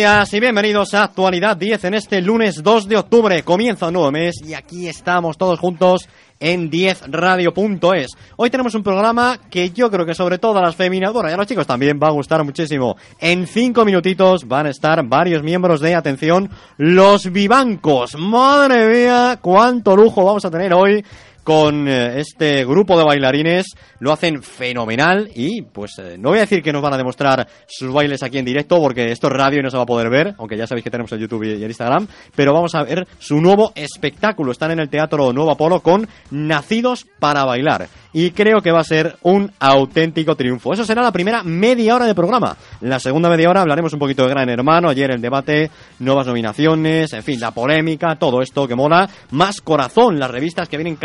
[0.00, 3.42] días y bienvenidos a Actualidad 10 en este lunes 2 de octubre.
[3.42, 8.12] Comienza un nuevo mes y aquí estamos todos juntos en 10radio.es.
[8.36, 11.36] Hoy tenemos un programa que yo creo que sobre todo las féminas, bueno, y a
[11.36, 12.96] los chicos también va a gustar muchísimo.
[13.18, 16.48] En cinco minutitos van a estar varios miembros de, atención,
[16.78, 18.16] los vivancos.
[18.16, 21.04] Madre mía, cuánto lujo vamos a tener hoy
[21.44, 23.66] con eh, este grupo de bailarines.
[23.98, 27.46] Lo hacen fenomenal y pues eh, no voy a decir que nos van a demostrar
[27.66, 30.10] sus bailes aquí en directo porque esto es radio y no se va a poder
[30.10, 33.06] ver, aunque ya sabéis que tenemos el YouTube y el Instagram, pero vamos a ver
[33.18, 34.52] su nuevo espectáculo.
[34.52, 38.84] Están en el Teatro Nuevo Apolo con Nacidos para Bailar y creo que va a
[38.84, 40.72] ser un auténtico triunfo.
[40.72, 42.56] Eso será la primera media hora de programa.
[42.80, 47.12] La segunda media hora hablaremos un poquito de Gran Hermano, ayer el debate, nuevas nominaciones,
[47.12, 49.08] en fin, la polémica, todo esto que mola.
[49.30, 50.96] Más corazón, las revistas que vienen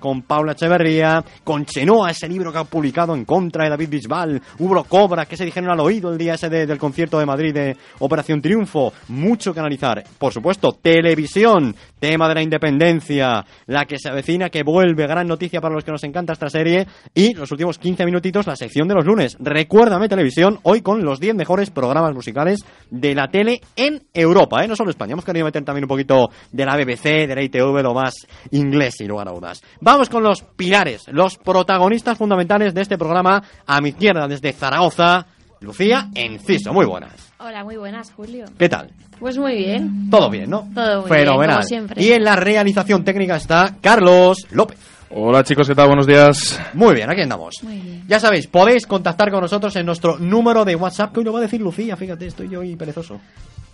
[0.00, 4.42] con Paula Echeverría, con Chenoa, ese libro que ha publicado en contra de David Bisbal,
[4.58, 7.54] Hubo Cobra, que se dijeron al oído el día ese de- del concierto de Madrid
[7.54, 8.92] de Operación Triunfo.
[9.08, 10.02] Mucho que analizar.
[10.18, 15.62] Por supuesto, televisión, tema de la independencia, la que se avecina, que vuelve, gran noticia
[15.62, 16.86] para los que nos encanta esta serie.
[17.14, 19.38] Y los últimos 15 minutitos, la sección de los lunes.
[19.40, 24.68] Recuérdame televisión, hoy con los 10 mejores programas musicales de la tele en Europa, ¿eh?
[24.68, 25.12] no solo España.
[25.12, 28.14] Hemos querido meter también un poquito de la BBC, de la ITV, lo más
[28.50, 29.62] inglés y lugar a dudas.
[29.80, 33.42] Vamos con los pilares, los protagonistas fundamentales de este programa.
[33.66, 35.26] A mi izquierda, desde Zaragoza,
[35.60, 36.74] Lucía Enciso.
[36.74, 37.23] Muy buenas.
[37.38, 38.44] Hola, muy buenas, Julio.
[38.58, 38.90] ¿Qué tal?
[39.18, 40.08] Pues muy bien.
[40.10, 40.68] Todo bien, ¿no?
[40.74, 41.38] Todo muy Fenomenal.
[41.38, 42.02] bien, como siempre.
[42.02, 44.78] Y en la realización técnica está Carlos López.
[45.10, 45.88] Hola chicos, ¿qué tal?
[45.88, 46.58] Buenos días.
[46.74, 47.54] Muy bien, aquí andamos.
[47.62, 48.02] Muy bien.
[48.08, 51.38] Ya sabéis, podéis contactar con nosotros en nuestro número de WhatsApp, que hoy lo va
[51.40, 53.20] a decir Lucía, fíjate, estoy yo hoy perezoso.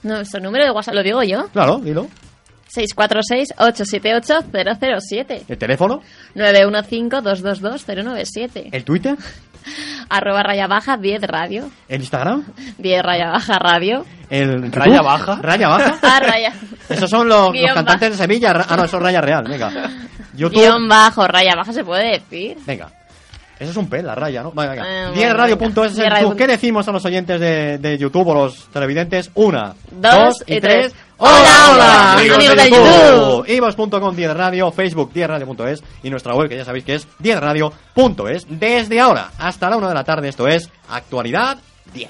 [0.03, 1.49] Nuestro número de WhatsApp lo digo yo.
[1.53, 2.09] Claro, dilo.
[2.75, 5.43] 646-878-007.
[5.49, 6.01] ¿El teléfono?
[6.35, 8.69] 915-222-097.
[8.73, 9.17] ¿El Twitter?
[10.09, 11.71] Arroba raya baja 10 radio.
[11.89, 12.45] ¿El Instagram?
[12.79, 14.05] 10 raya baja radio.
[14.29, 15.39] ¿El ¿Raya baja?
[15.43, 15.99] ¿Raya baja?
[16.03, 16.53] Ah, raya.
[16.89, 18.53] Esos son los, cantantes de Sevilla.
[18.53, 19.71] Ra- Ah, no, eso es Raya Real, venga.
[20.35, 20.61] YouTube.
[20.61, 22.57] Guión bajo, raya baja se puede decir.
[22.67, 22.89] Venga.
[23.61, 24.53] Eso es un P, la raya, ¿no?
[24.53, 24.83] Venga, venga.
[24.89, 26.39] Eh, bueno, 10 radio.es es el 10 radio YouTube.
[26.39, 29.31] ¿Qué decimos a los oyentes de, de YouTube o los televidentes?
[29.35, 30.93] Una, Dos y y tres.
[30.93, 30.95] tres.
[31.19, 32.13] ¡Hola, ¡Hola, hola!
[32.15, 33.45] amigos Amigos de YouTube!
[33.47, 33.49] YouTube.
[33.51, 37.39] Ivos.com 10 radio, Facebook 10 radio.es y nuestra web que ya sabéis que es 10
[37.39, 38.47] radio.es.
[38.49, 41.59] Desde ahora hasta la 1 de la tarde, esto es Actualidad
[41.93, 42.09] 10.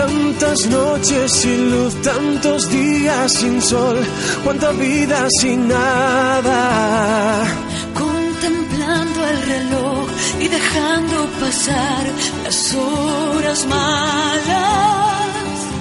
[0.00, 3.98] Tantas noches sin luz, tantos días sin sol,
[4.44, 7.44] cuánta vida sin nada.
[7.92, 10.06] contemplando el reloj
[10.40, 12.04] y dejando pasar
[12.44, 15.28] las horas malas.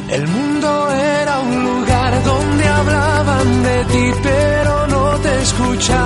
[0.09, 6.00] El mundo era un lugar donde hablaban de ti, pero no te escuchaban.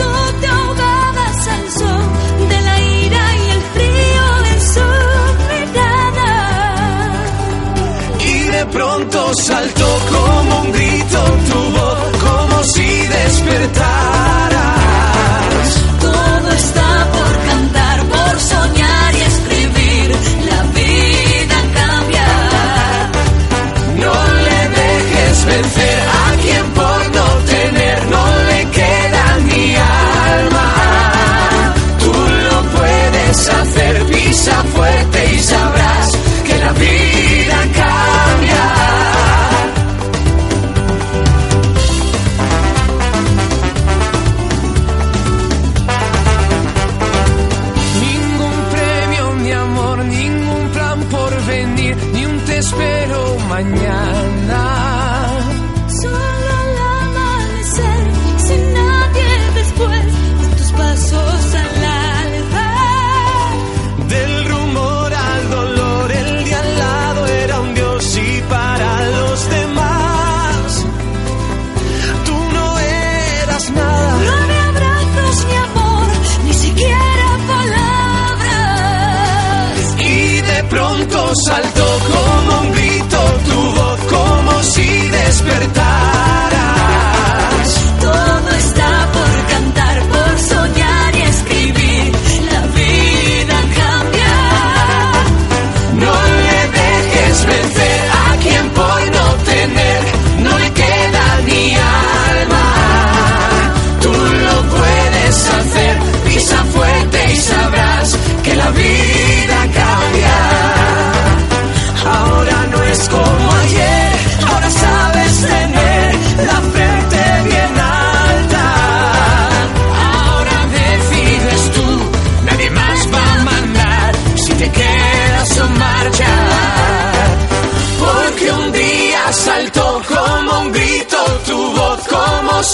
[0.00, 2.15] Tú te ahogabas al son
[8.96, 11.18] pronto saltó como un grito
[11.50, 13.85] tu voz, como si despertaras.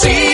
[0.03, 0.32] Sí.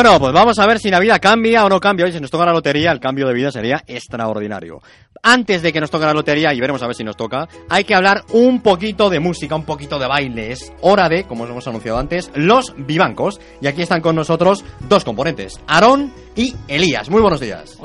[0.00, 2.06] Bueno, pues vamos a ver si la vida cambia o no cambia.
[2.06, 4.80] Hoy, si nos toca la lotería, el cambio de vida sería extraordinario.
[5.24, 7.82] Antes de que nos toque la lotería, y veremos a ver si nos toca, hay
[7.82, 10.52] que hablar un poquito de música, un poquito de baile.
[10.52, 13.40] Es hora de, como os hemos anunciado antes, los vivancos.
[13.60, 17.10] Y aquí están con nosotros dos componentes, Aarón y Elías.
[17.10, 17.76] Muy buenos días.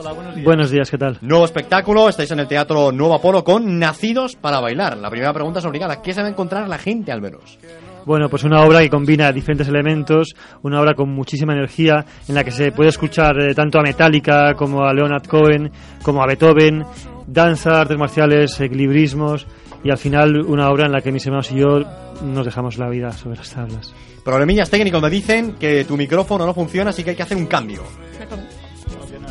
[0.43, 1.17] Buenos días, ¿qué tal?
[1.21, 4.97] Nuevo espectáculo, estáis en el Teatro Nuevo Apolo con Nacidos para Bailar.
[4.97, 7.57] La primera pregunta es obligada, ¿qué se va a encontrar la gente al menos?
[8.05, 12.43] Bueno, pues una obra que combina diferentes elementos, una obra con muchísima energía, en la
[12.43, 15.71] que se puede escuchar eh, tanto a Metallica como a Leonard Cohen,
[16.01, 16.83] como a Beethoven,
[17.27, 19.47] danza, artes marciales, equilibrismos,
[19.83, 21.79] y al final una obra en la que mis hermanos y yo
[22.23, 23.93] nos dejamos la vida sobre las tablas.
[24.23, 27.47] Problemillas técnicos me dicen que tu micrófono no funciona, así que hay que hacer un
[27.47, 27.83] cambio.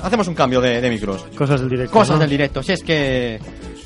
[0.03, 1.25] Hacemos un cambio de, de micros.
[1.37, 1.93] Cosas del directo.
[1.93, 2.21] Cosas ¿no?
[2.21, 2.63] del directo.
[2.63, 3.39] Si es que.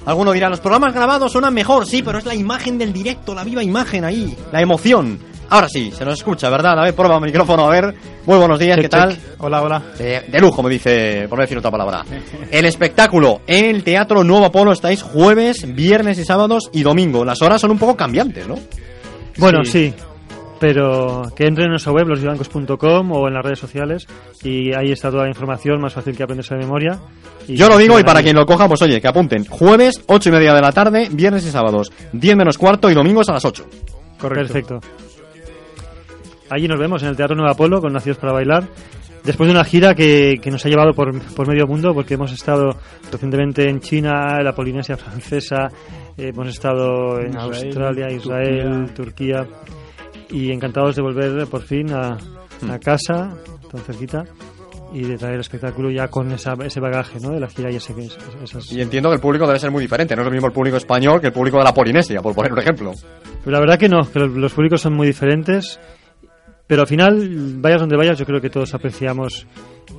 [0.06, 3.44] Alguno dirá, los programas grabados suenan mejor, sí, pero es la imagen del directo, la
[3.44, 5.18] viva imagen ahí, la emoción.
[5.48, 6.78] Ahora sí, se nos escucha, ¿verdad?
[6.78, 7.94] A ver, prueba el micrófono, a ver.
[8.24, 9.10] Muy buenos días, Check, ¿qué tal?
[9.14, 9.20] check.
[9.38, 9.82] Hola, hola.
[9.96, 12.04] De, de lujo, me dice, por no decir otra palabra.
[12.50, 17.24] El espectáculo en el Teatro Nuevo Apolo estáis jueves, viernes y sábados y domingo.
[17.24, 18.56] Las horas son un poco cambiantes, ¿no?
[19.38, 19.92] Bueno, sí.
[20.58, 24.06] Pero que entren en nuestra web, losvivancos.com o en las redes sociales
[24.42, 26.98] y ahí está toda la información, más fácil que aprenderse de memoria.
[27.46, 28.24] Y Yo lo digo y para ahí.
[28.24, 29.44] quien lo coja, pues oye, que apunten.
[29.44, 33.28] Jueves, ocho y media de la tarde, viernes y sábados, 10 menos cuarto y domingos
[33.28, 33.64] a las 8.
[34.18, 34.80] Perfecto.
[36.48, 38.64] Allí nos vemos en el Teatro Nueva Apolo con Nacidos para Bailar.
[39.24, 42.32] Después de una gira que, que nos ha llevado por, por medio mundo, porque hemos
[42.32, 42.76] estado
[43.10, 45.66] recientemente en China, en la Polinesia Francesa,
[46.16, 49.44] eh, hemos estado en Israel, Australia, Israel, Turquía.
[50.30, 52.16] Y encantados de volver por fin a,
[52.70, 53.36] a casa,
[53.70, 54.24] tan cerquita,
[54.92, 57.30] y de traer el espectáculo ya con esa, ese bagaje ¿no?
[57.30, 58.70] de la gira y ese, es- esas...
[58.72, 60.14] Y entiendo que el público debe ser muy diferente.
[60.14, 62.52] No es lo mismo el público español que el público de la Polinesia, por poner
[62.52, 62.92] un ejemplo.
[63.44, 65.78] Pero la verdad que no, que los públicos son muy diferentes.
[66.68, 69.46] Pero al final, vayas donde vayas, yo creo que todos apreciamos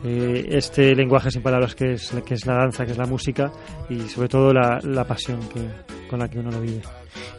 [0.03, 3.51] eh, este lenguaje sin palabras que es, que es la danza, que es la música
[3.89, 5.61] y sobre todo la, la pasión que,
[6.09, 6.81] con la que uno lo vive.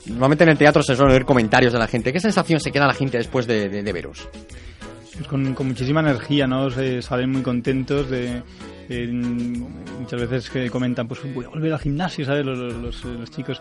[0.06, 2.12] Normalmente en el teatro se suelen oír comentarios de la gente.
[2.12, 4.28] ¿Qué sensación se queda la gente después de, de- de veros?
[5.14, 6.70] Pues con, con muchísima energía, ¿no?
[6.70, 8.42] Se salen muy contentos de...
[8.88, 9.66] en-
[10.00, 12.44] muchas veces que comentan, pues voy a volver al gimnasio, ¿sabes?
[12.44, 13.60] Los, los- los- los chicos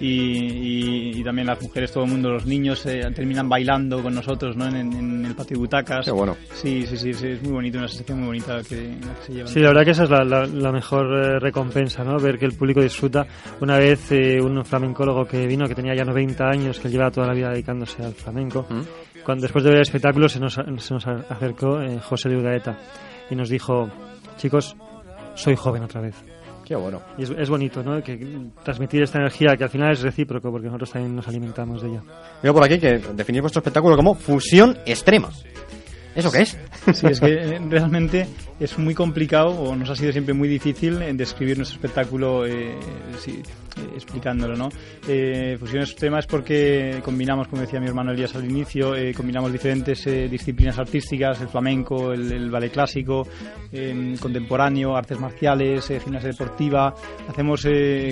[0.00, 4.14] y, y- y también las mujeres, todo el mundo, los niños eh, terminan bailando con
[4.14, 4.66] nosotros, ¿no?
[4.68, 6.04] En, en el patio de butacas.
[6.04, 6.36] Qué bueno.
[6.54, 9.32] Sí, sí, sí, sí, es muy bonito, una sensación muy bonita que, la que se
[9.32, 9.52] llevan.
[9.52, 12.18] Sí, la verdad que esa es la, la- la mejor eh, recompensa, ¿no?
[12.18, 13.26] Ver que el público disfruta.
[13.60, 17.26] Una vez eh, un flamencólogo que vino, que tenía ya 90 años, que llevaba toda
[17.26, 18.66] la vida dedicándose al flamenco,
[19.24, 22.78] cuando después de ver el espectáculo se nos, se nos acercó eh, José de Udaeta
[23.30, 23.90] y nos dijo,
[24.38, 24.74] chicos,
[25.34, 26.14] soy joven otra vez.
[26.64, 27.00] Qué bueno.
[27.16, 28.02] Y es, es bonito, ¿no?
[28.02, 31.88] Que transmitir esta energía, que al final es recíproco, porque nosotros también nos alimentamos de
[31.88, 32.02] ella.
[32.42, 35.30] Veo por aquí que definís vuestro espectáculo como fusión extrema.
[36.14, 36.58] ¿Eso qué es?
[36.94, 38.26] Sí, es que eh, realmente
[38.60, 42.74] es muy complicado o nos ha sido siempre muy difícil en describir nuestro espectáculo eh,
[43.18, 43.42] sí,
[43.78, 44.68] eh, explicándolo, ¿no?
[45.06, 49.52] Eh, Fusión Extrema es porque combinamos, como decía mi hermano Elías al inicio, eh, combinamos
[49.52, 53.26] diferentes eh, disciplinas artísticas, el flamenco, el, el ballet clásico,
[53.72, 56.94] eh, contemporáneo, artes marciales, gimnasia deportiva,
[57.28, 57.66] hacemos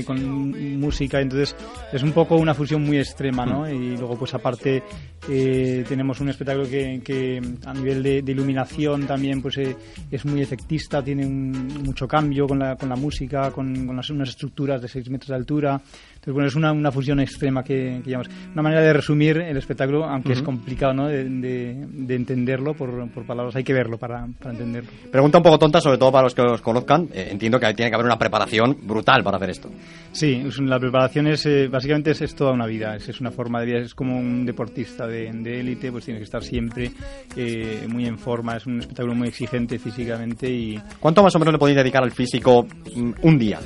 [0.04, 1.56] con música, entonces
[1.92, 3.68] es un poco una fusión muy extrema, ¿no?
[3.68, 4.82] Y luego pues aparte
[5.26, 11.02] tenemos un espectáculo que, que a nivel de, de iluminación también pues es muy efectista,
[11.02, 15.10] tiene un- mucho cambio con la, con la música, con, las, unas estructuras de 6
[15.10, 15.80] metros de altura.
[16.26, 18.32] Entonces, bueno, es una, una fusión extrema que, que llamamos.
[18.52, 21.06] Una manera de resumir el espectáculo, aunque es complicado ¿no?
[21.06, 24.90] de, de- de entenderlo por, por palabras, hay que verlo para, para entenderlo.
[25.12, 27.08] Pregunta un poco tonta, sobre todo para los que os conozcan.
[27.14, 29.70] Eh, entiendo que tiene que haber una preparación brutal para hacer esto.
[30.10, 33.60] Sí, la preparación es eh, básicamente es, es toda una vida, es, es una forma
[33.60, 36.90] de vida, es como un deportista de de élite, pues tiene que estar siempre
[37.36, 41.52] eh, muy en forma, es un espectáculo muy exigente físicamente y ¿Cuánto más o menos
[41.52, 43.58] le podéis dedicar al físico mm, un día?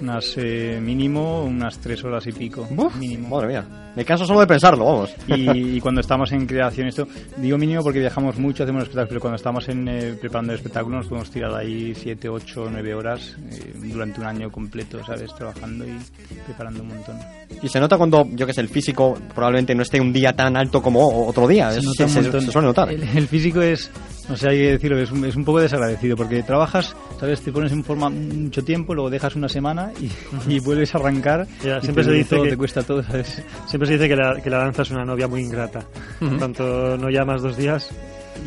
[0.00, 2.66] Unas eh, mínimo unas tres horas y pico
[2.98, 3.28] mínimo.
[3.36, 3.64] Madre mía.
[3.96, 5.14] Me canso solo de pensarlo, vamos.
[5.26, 9.20] Y, y cuando estamos en creación, esto digo mínimo porque viajamos mucho, hacemos espectáculos, pero
[9.20, 13.36] cuando estamos en, eh, preparando el espectáculo nos podemos tirar ahí 7, 8, 9 horas
[13.50, 15.34] eh, durante un año completo, ¿sabes?
[15.34, 15.96] Trabajando y
[16.44, 17.16] preparando un montón.
[17.62, 20.56] Y se nota cuando, yo que sé, el físico probablemente no esté un día tan
[20.58, 21.70] alto como otro día.
[21.70, 22.90] Se Es- se, se suele notar.
[22.90, 23.90] El, el físico es,
[24.28, 27.40] no sé, hay que decirlo, es un, es un poco desagradecido porque trabajas, ¿sabes?
[27.42, 30.10] Te pones en forma mucho tiempo, luego dejas una semana y,
[30.54, 31.46] y vuelves a arrancar.
[31.64, 33.42] Ya, y siempre te se dice todo, que- te cuesta todo, ¿sabes?
[33.66, 35.80] Siempre se dice que la, que la danza es una novia muy ingrata.
[36.20, 36.36] Ujú.
[36.38, 37.88] Tanto no llamas dos días,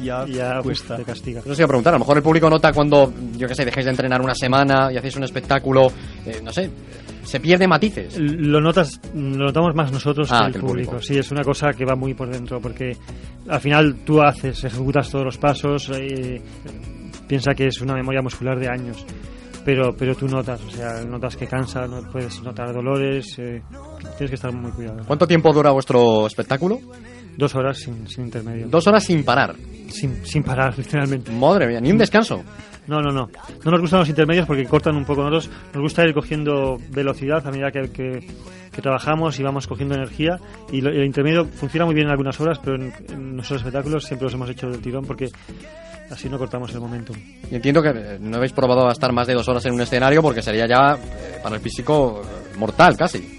[0.03, 0.97] Ya, ya uf, cuesta.
[0.97, 1.39] te castiga.
[1.39, 3.63] Eso os iba a preguntar, a lo mejor el público nota cuando, yo que sé,
[3.65, 5.91] dejáis de entrenar una semana y hacéis un espectáculo,
[6.25, 6.69] eh, no sé,
[7.23, 8.17] se pierde matices.
[8.19, 10.91] Lo notas, lo notamos más nosotros Ah, que el que el público.
[10.91, 11.07] público.
[11.07, 12.97] Sí, es una cosa que va muy por dentro, porque
[13.49, 16.41] al final tú haces, ejecutas todos los pasos, eh,
[17.27, 19.05] piensa que es una memoria muscular de años,
[19.65, 23.61] pero, pero tú notas, o sea, notas que cansa, no puedes notar dolores, eh,
[24.17, 25.03] tienes que estar muy cuidado.
[25.05, 26.79] ¿Cuánto tiempo dura vuestro espectáculo?
[27.39, 28.67] Dos horas sin, sin intermedio.
[28.67, 29.55] Dos horas sin parar.
[29.89, 31.31] Sin, sin parar, literalmente.
[31.31, 32.43] Madre mía, ni un descanso.
[32.87, 33.29] No, no, no.
[33.63, 35.21] No nos gustan los intermedios porque cortan un poco.
[35.23, 38.27] Nosotros nos gusta ir cogiendo velocidad a medida que, que,
[38.71, 40.37] que trabajamos y vamos cogiendo energía.
[40.71, 44.03] Y lo- el intermedio funciona muy bien en algunas horas, pero en, en nuestros espectáculos
[44.05, 45.27] siempre los hemos hecho del tirón porque
[46.11, 47.15] así no cortamos el momentum.
[47.51, 49.81] Y entiendo que eh, no habéis probado a estar más de dos horas en un
[49.81, 53.38] escenario porque sería ya eh, para el físico eh, mortal casi.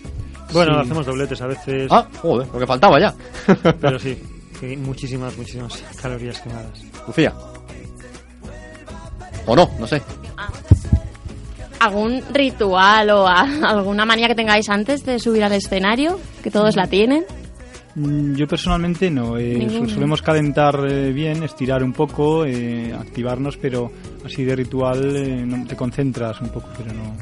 [0.52, 0.80] Bueno, Sí.
[0.82, 3.14] hacemos dobletes a veces, Ah, joder, lo que faltaba ya.
[3.80, 4.18] pero sí,
[4.78, 6.82] muchísimas, muchísimas calorías quemadas.
[7.06, 7.32] Lucía.
[9.46, 10.02] O no, no sé.
[11.80, 13.40] ¿Algún ritual o a-
[13.70, 16.20] alguna manía que tengáis antes de subir al escenario?
[16.42, 17.24] Que todos la tienen.
[17.94, 19.38] Mm, Yo personalmente no.
[19.38, 23.90] eh, solemos calentar eh, bien, estirar un poco, eh, activarnos, pero
[24.26, 27.16] así de ritual eh, no, te concentras un poco, pero no.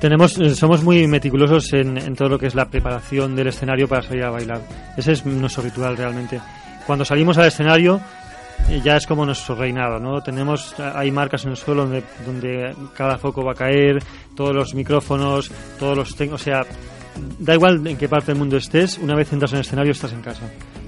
[0.00, 3.88] Tenemos, eh, somos muy meticulosos en, en todo lo que es la preparación del escenario
[3.88, 4.60] para salir a bailar.
[4.96, 6.40] Ese es nuestro ritual realmente.
[6.86, 8.00] Cuando salimos al escenario
[8.68, 10.20] eh, ya es como nuestro reinado, ¿no?
[10.22, 14.02] Tenemos, hay marcas en el suelo donde, donde cada foco va a caer,
[14.34, 16.66] todos los micrófonos, todos los, o sea,
[17.38, 20.12] da igual en qué parte del mundo estés, una vez entras en el escenario estás
[20.12, 20.42] en casa.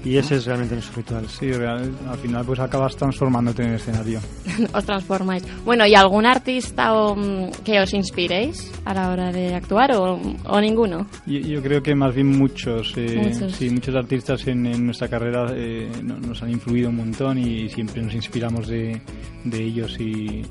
[0.05, 1.27] Y ese es realmente nuestro ritual.
[1.27, 4.19] Sí, real- al final pues acabas transformándote en el escenario.
[4.73, 5.43] os transformáis.
[5.65, 10.19] Bueno, ¿y algún artista o, mm, que os inspiréis a la hora de actuar o,
[10.45, 11.05] o ninguno?
[11.25, 13.51] Yo, yo creo que más bien muchos, eh, Muchos.
[13.57, 17.67] sí, muchos artistas en, en nuestra carrera eh, no- nos han influido un montón y
[17.69, 19.01] siempre nos inspiramos de,
[19.43, 20.43] de ellos y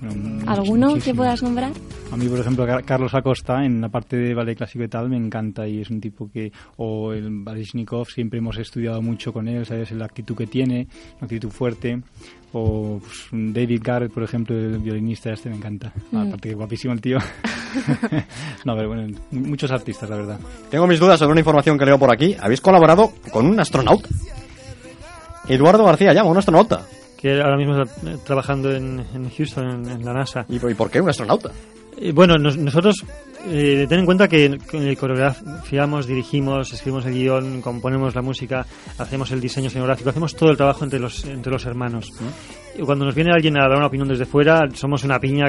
[0.00, 1.70] bueno, ¿Alguno que puedas nombrar?
[2.12, 5.08] A mí, por ejemplo, Car- Carlos Acosta, en la parte de ballet clásico y tal,
[5.10, 9.48] me encanta y es un tipo que, o el Baryshnikov, siempre hemos estudiado mucho con
[9.48, 9.90] él, ¿sabes?
[9.92, 10.86] La actitud que tiene,
[11.20, 12.00] la actitud fuerte.
[12.52, 15.92] O pues, David Garrett, por ejemplo, el violinista este, me encanta.
[16.12, 16.16] Mm.
[16.16, 17.18] Aparte que guapísimo el tío.
[18.64, 20.38] no, pero bueno, muchos artistas, la verdad.
[20.70, 22.34] Tengo mis dudas sobre una información que leo por aquí.
[22.40, 24.08] Habéis colaborado con un astronauta.
[25.48, 26.82] Eduardo García llama, un astronauta.
[27.18, 30.46] Que ahora mismo está eh, trabajando en, en Houston, en, en la NASA.
[30.48, 31.50] ¿Y, y por qué un astronauta?
[31.98, 33.04] Eh, Bueno, nos- nosotros
[33.48, 38.66] eh, ten en cuenta que que coreografiamos, dirigimos, escribimos el guion, componemos la música,
[38.98, 42.12] hacemos el diseño escenográfico, hacemos todo el trabajo entre los entre los hermanos.
[42.76, 45.46] Y cuando nos viene alguien a dar una opinión desde fuera, somos una piña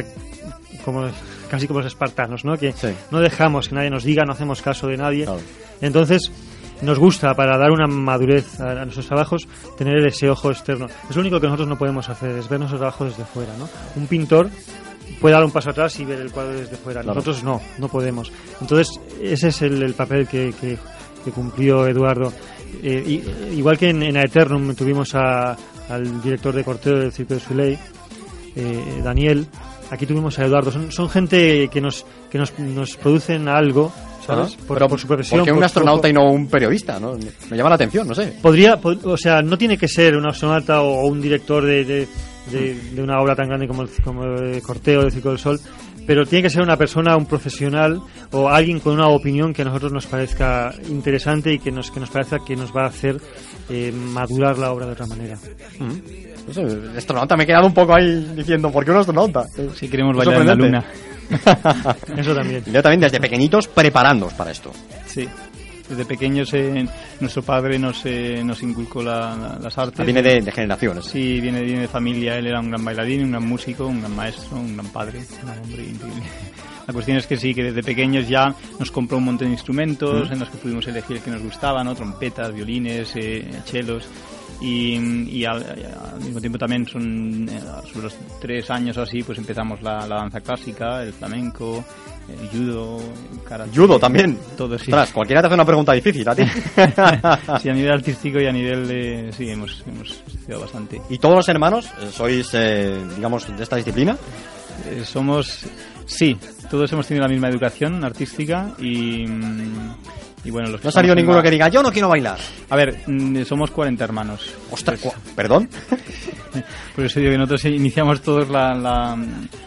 [0.86, 1.08] como
[1.50, 2.56] casi como los espartanos, ¿no?
[2.58, 2.90] Que Sí.
[3.12, 5.26] no dejamos que nadie nos diga, no hacemos caso de nadie.
[5.26, 5.40] Claro.
[5.82, 6.32] Entonces,
[6.82, 10.86] nos gusta, para dar una madurez a, a nuestros trabajos, tener ese ojo externo.
[11.10, 13.52] Es lo único que nosotros no podemos hacer, es ver nuestro trabajo desde fuera.
[13.58, 13.68] ¿no?
[13.96, 14.50] Un pintor
[15.20, 17.02] puede dar un paso atrás y ver el cuadro desde fuera.
[17.02, 17.16] Claro.
[17.16, 18.32] Nosotros no, no podemos.
[18.62, 20.78] Entonces, ese es el, el papel que, que-
[21.26, 22.32] que cumplió Eduardo.
[22.84, 23.04] Eh,
[23.52, 25.58] y- igual que en, en Aeternum tuvimos a-
[25.90, 27.78] al director de corteo del Circo de Soleil,
[28.56, 29.46] eh, Daniel,
[29.90, 30.72] aquí tuvimos a Eduardo.
[30.72, 33.92] Son, son gente que nos, que nos, nos producen algo,
[34.26, 34.56] ¿sabes?
[34.56, 35.40] Por, pero por su profesión.
[35.40, 37.00] ¿Por qué un por astronauta y no un periodista?
[37.00, 37.18] ¿no?
[37.50, 38.34] Me llama la atención, no sé.
[38.42, 42.08] Podría, pod- o sea, no tiene que ser un astronauta o un director de, de,
[42.52, 45.60] de- de una obra tan grande como el, como el Corteo del Circo del Sol,
[46.06, 48.02] pero tiene que ser una persona, un profesional
[48.32, 52.00] o alguien con una opinión que a nosotros nos parezca interesante y que nos, que
[52.00, 53.18] nos parezca que nos va a hacer
[53.70, 55.38] eh, madurar la obra de otra manera.
[56.48, 59.46] No sé, el astronauta me he quedado un poco ahí diciendo, ¿por qué un astronauta?
[59.76, 60.86] Si queremos Es bailar en la luna.
[62.18, 62.64] Eso también.
[62.72, 64.72] Yo también desde pequeñitos preparándoos para esto.
[65.08, 65.28] Sí.
[65.90, 66.86] Desde pequeños eh,
[67.20, 70.06] nuestro padre nos, eh, nos inculcó la- la- las artes.
[70.06, 71.06] Viene de, de generaciones.
[71.06, 72.36] Sí, viene, viene de familia.
[72.38, 75.50] Él era un gran bailarín, un gran músico, un gran maestro, un gran padre, un
[75.50, 76.24] hombre increíble.
[76.88, 80.32] La cuestión es que sí, que desde pequeños ya nos compró un montón de instrumentos
[80.32, 81.94] en los que pudimos elegir el que nos gustaba, ¿no?
[81.94, 84.08] Trompetas, violines, eh, chelos.
[84.60, 84.96] Y,
[85.30, 87.60] y al, al mismo tiempo también son eh,
[87.92, 91.84] sobre los tres años o así, pues empezamos la, la danza clásica, el flamenco,
[92.28, 93.00] el judo,
[93.32, 93.70] el karate.
[93.76, 94.38] Judo también.
[94.58, 94.92] Todo, sí.
[95.14, 96.44] Cualquiera te hace una pregunta difícil a ti.
[97.62, 99.32] Sí, a nivel artístico y a nivel de...
[99.32, 101.02] Sí, hemos, hemos estudiado bastante.
[101.10, 104.18] ¿Y todos los hermanos eh, sois, eh, digamos, de esta disciplina?
[104.90, 105.66] Eh, somos...
[106.06, 106.38] Sí,
[106.70, 109.26] todos hemos tenido la misma educación artística y...
[109.28, 109.96] mm,
[110.48, 112.38] Y bueno, los que No ha salido ninguno la- que diga, yo no quiero bailar.
[112.70, 114.50] A ver, mm, somos 40 hermanos.
[114.72, 115.70] Ostras, cua- ¿perdón?
[116.96, 119.18] Por eso digo que nosotros iniciamos todos la, la,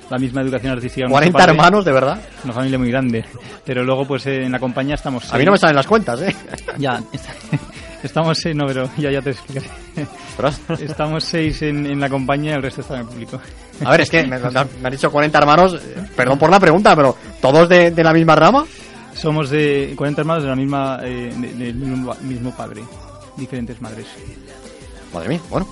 [0.09, 1.03] la misma educación artística.
[1.07, 2.19] Nuestro 40 padre- hermanos, de verdad.
[2.45, 3.25] Una familia muy grande.
[3.65, 5.31] Pero luego, pues eh, en la compañía estamos...
[5.33, 6.35] A mí no me salen las cuentas, ¿eh?
[6.79, 6.99] Ya,
[8.03, 9.67] estamos seis, no, pero ya, ya te explicaré.
[10.81, 13.39] Estamos seis en, en la compañía y el resto está en el público.
[13.85, 15.75] A ver, es que me, me han dicho 40 hermanos.
[15.75, 18.65] eh, Perdón por la pregunta, pero ¿todos de, de la misma rama?
[19.15, 22.83] Somos de 40 hermanos de la misma, eh, de- del mismo, mismo padre.
[23.37, 24.07] diferentes madres.
[25.15, 25.67] Madre mía, bueno.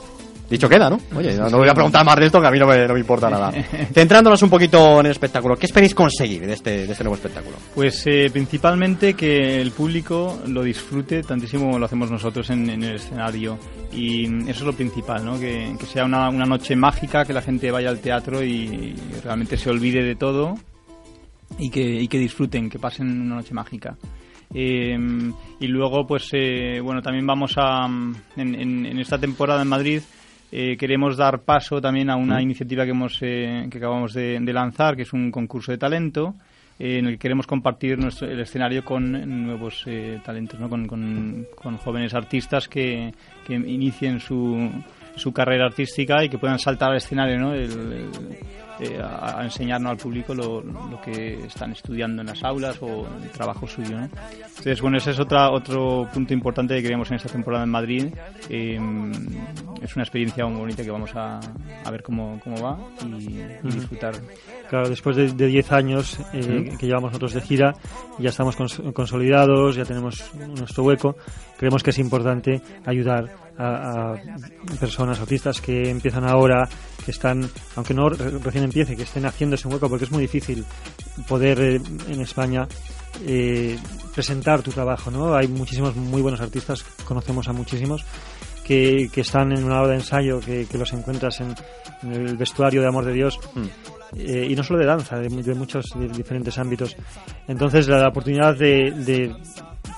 [0.48, 0.98] Dicho queda, ¿no?
[1.14, 2.94] Oye, no, no voy a preguntar más de esto que a mí no me, no
[2.94, 3.52] me importa nada.
[3.92, 7.56] Centrándonos un poquito en el espectáculo, ¿qué esperáis conseguir de este, de este nuevo espectáculo?
[7.74, 12.82] Pues eh, principalmente que el público lo disfrute tantísimo como lo hacemos nosotros en, en
[12.82, 13.58] el escenario.
[13.92, 15.38] Y eso es lo principal, ¿no?
[15.38, 19.58] Que, que sea una, una noche mágica, que la gente vaya al teatro y realmente
[19.58, 20.54] se olvide de todo
[21.58, 23.96] y que, y que disfruten, que pasen una noche mágica.
[24.54, 24.96] Eh,
[25.60, 27.86] y luego, pues, eh, bueno, también vamos a,
[28.36, 30.00] en, en- en esta temporada en Madrid,
[30.50, 34.52] eh, queremos dar paso también a una iniciativa que, hemos, eh, que acabamos de, de
[34.52, 36.34] lanzar, que es un concurso de talento,
[36.78, 39.10] eh, en el que queremos compartir nuestro, el escenario con
[39.46, 40.70] nuevos eh, talentos, ¿no?
[40.70, 43.12] con, con- con jóvenes artistas que,
[43.46, 44.70] que inicien su,
[45.16, 47.52] su carrera artística y que puedan saltar al escenario ¿no?
[47.52, 48.10] El- el-
[48.80, 53.06] eh, a, a enseñarnos al público lo, lo que están estudiando en las aulas o
[53.22, 53.98] el trabajo suyo.
[53.98, 54.04] ¿no?
[54.04, 58.06] Entonces, bueno, ese es otra, otro punto importante que queremos en esta temporada en Madrid.
[58.48, 58.78] Eh,
[59.82, 61.40] es una experiencia muy bonita que vamos a,
[61.84, 64.14] a ver cómo, cómo va y, y disfrutar.
[64.68, 67.74] Claro, después de de 10 años eh, que llevamos nosotros de gira,
[68.18, 71.16] ya estamos cons- consolidados, ya tenemos nuestro hueco.
[71.56, 74.16] Creemos que es importante ayudar a, a
[74.78, 76.68] personas, artistas que empiezan ahora,
[77.04, 80.22] que están, aunque no re- recién empiece, que estén haciendo ese hueco, porque es muy
[80.22, 80.64] difícil
[81.26, 82.68] poder eh, en España
[83.26, 83.76] eh,
[84.14, 85.34] presentar tu trabajo, ¿no?
[85.34, 88.04] Hay muchísimos muy buenos artistas, conocemos a muchísimos
[88.64, 91.54] que, que están en una hora de ensayo, que, que los encuentras en,
[92.02, 93.40] en el vestuario de Amor de Dios,
[94.16, 96.96] eh, y no solo de danza, de, mu- de muchos de diferentes ámbitos.
[97.46, 99.34] Entonces, la, oportunidad de, de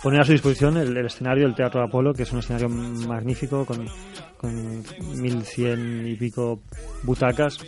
[0.03, 3.65] poner a su disposición el, el escenario del Teatro Apolo, que es un escenario magnífico
[3.65, 3.87] con,
[4.37, 4.83] con
[5.21, 6.61] 1100 y pico
[7.03, 7.59] butacas,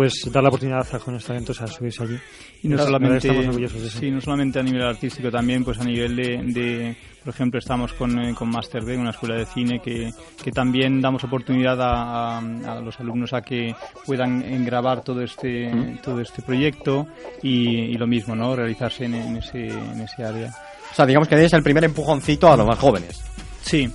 [0.00, 2.16] pues dar la oportunidad a jóvenes talentos a subirse allí.
[2.62, 3.98] Y no solamente, estamos orgullosos de eso.
[3.98, 7.92] sí, no solamente a nivel artístico, también pues a nivel de, de- por ejemplo, estamos
[7.92, 10.10] con, eh, con Master D, una escuela de cine, que,
[10.42, 13.74] que también damos oportunidad a, a- a los alumnos a que
[14.06, 17.06] puedan eh, grabar todo este, todo este proyecto
[17.42, 18.56] y, y lo mismo, ¿no?
[18.56, 20.48] Realizarse en, en ese, en ese área.
[20.90, 23.22] O sea, digamos que es el primer empujoncito a los más jóvenes.
[23.60, 23.86] Sí,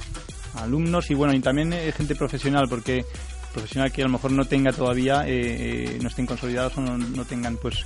[0.57, 3.03] alumnos y bueno, y también eh, gente profesional, porque
[3.55, 6.97] profesional que a lo mejor no tenga todavía, eh, eh, no estén consolidados o no,
[6.97, 7.83] no tengan pues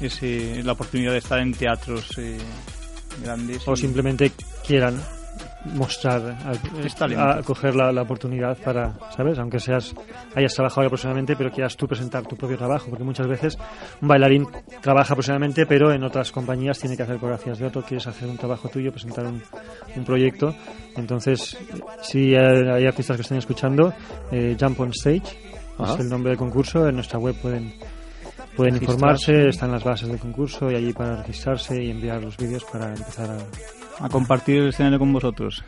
[0.00, 2.38] ese, la oportunidad de estar en teatros eh,
[3.22, 3.66] grandes.
[3.66, 4.30] o y- simplemente
[4.66, 5.02] quieran
[5.64, 6.36] mostrar,
[7.16, 9.38] a, coger la, la oportunidad para, ¿sabes?
[9.38, 9.94] Aunque seas
[10.34, 13.58] hayas trabajado ya profesionalmente, pero quieras tú presentar tu propio trabajo, porque muchas veces
[14.00, 14.46] un bailarín
[14.80, 18.36] trabaja profesionalmente, pero en otras compañías tiene que hacer coreografías de otro, quieres hacer un
[18.36, 19.42] trabajo tuyo, presentar un,
[19.96, 20.54] un proyecto.
[20.96, 21.56] Entonces,
[22.02, 23.92] si hay, artistas que están escuchando,
[24.30, 25.38] eh, Jump on Stage
[25.78, 25.94] Ajá.
[25.94, 27.74] es el nombre del concurso, en nuestra web pueden
[28.56, 32.64] pueden informarse, están las bases del concurso y allí para registrarse y enviar los vídeos
[32.64, 33.38] para empezar a,
[34.00, 35.62] a compartir el escenario con vosotros.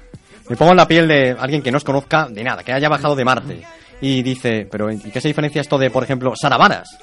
[0.48, 2.88] Me pongo en la piel de alguien que no os conozca de nada, que haya
[2.88, 3.62] bajado de Marte.
[4.00, 6.98] Y dice, pero ¿y qué se diferencia esto de, por ejemplo, Saravaras?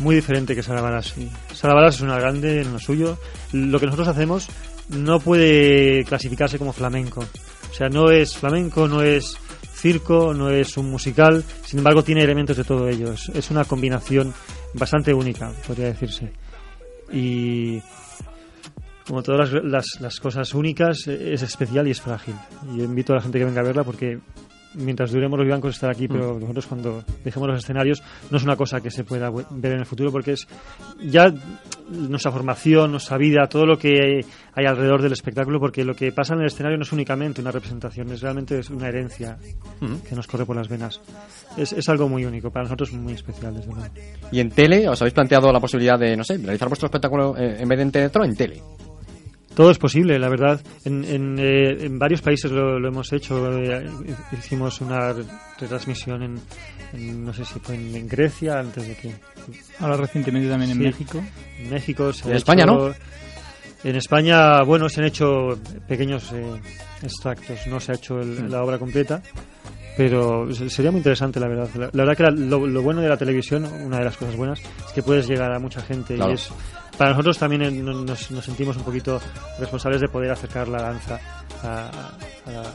[0.00, 1.30] Muy diferente que Saravaras, sí.
[1.54, 3.18] Saravaras es una grande en lo suyo.
[3.52, 4.48] Lo que nosotros hacemos
[4.88, 7.20] no puede clasificarse como flamenco.
[7.70, 9.36] O sea, no es flamenco, no es
[9.72, 11.44] circo, no es un musical.
[11.64, 13.12] Sin embargo, tiene elementos de todo ello.
[13.12, 14.34] Es, es una combinación
[14.74, 16.30] bastante única, podría decirse.
[17.12, 17.80] Y
[19.08, 22.34] como todas las, las- las cosas únicas, eh, es especial y es frágil.
[22.76, 24.18] Y invito a la gente que venga a verla porque
[24.74, 28.54] mientras duremos los bancos estar aquí, pero nosotros cuando dejemos los escenarios no es una
[28.54, 30.46] cosa que se pueda ver en el futuro porque es
[31.02, 31.32] ya
[31.90, 34.20] nuestra formación, nuestra vida, todo lo que
[34.54, 37.50] hay alrededor del espectáculo, porque lo que pasa en el escenario no es únicamente una
[37.50, 39.38] representación, es realmente es una herencia
[40.06, 41.00] que nos corre por las venas.
[41.56, 43.86] Es, es algo muy único, para nosotros muy especial, desde luego.
[44.30, 47.56] Y en tele, ¿os habéis planteado la posibilidad de, no sé, realizar vuestro espectáculo eh,
[47.62, 48.62] en vez de en teatro, en tele?
[49.58, 50.60] Todo es posible, la verdad.
[50.84, 53.50] En, en, eh, en varios países lo, lo hemos hecho.
[53.60, 53.90] eh,
[54.38, 55.12] hicimos una
[55.58, 56.40] retransmisión en,
[56.92, 59.12] en- no sé si fue en, en Grecia, antes de que.
[59.80, 60.82] Ahora recientemente también en Sí.
[60.84, 61.24] México.
[61.58, 62.12] En México.
[62.12, 62.94] se En ha España, hecho- ¿no?
[63.90, 66.52] En España, bueno, se han hecho pequeños eh,
[67.02, 68.50] extractos, no se ha hecho el- Mm.
[68.52, 69.20] la obra completa.
[69.96, 71.68] Pero se- sería muy interesante, la verdad.
[71.74, 74.36] La, la verdad que la- lo, lo bueno de la televisión, una de las cosas
[74.36, 76.14] buenas, es que puedes llegar a mucha gente.
[76.14, 76.30] Claro.
[76.30, 76.48] Y es,
[76.98, 79.20] para nosotros también eh, no- nos, nos sentimos un poquito
[79.58, 81.18] responsables de poder acercar la danza
[81.62, 81.90] a-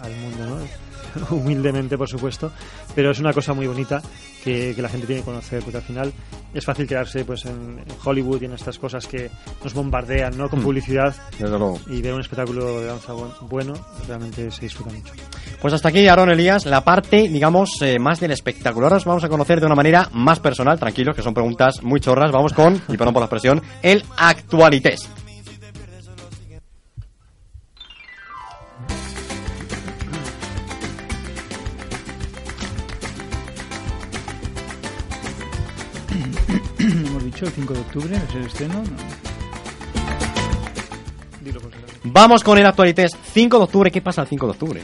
[0.01, 0.92] al mundo, ¿no?
[1.31, 2.51] Humildemente, por supuesto.
[2.95, 4.01] Pero es una cosa muy bonita
[4.43, 6.13] que, que la gente tiene que conocer, porque al final
[6.53, 9.29] es fácil quedarse pues en, en Hollywood y en estas cosas que
[9.63, 10.49] nos bombardean, ¿no?
[10.49, 10.63] Con Mm.
[10.63, 11.15] publicidad
[11.89, 13.73] y ver un espectáculo de danza bu- bueno,
[14.07, 15.13] realmente se disfruta mucho.
[15.61, 18.85] Pues hasta aquí, Aaron Elías, la parte, digamos, eh, más del espectáculo.
[18.85, 21.99] Ahora os vamos a conocer de una manera más personal, tranquilos, que son preguntas muy
[22.01, 22.31] chorras.
[22.31, 25.09] Vamos con, y perdón por la expresión, el actualités.
[37.45, 38.73] El 5 de octubre, es el estreno.
[38.75, 38.83] ¿no?
[42.05, 43.91] Vamos con el actualités 5 de octubre.
[43.91, 44.81] ¿Qué pasa el 5 de octubre?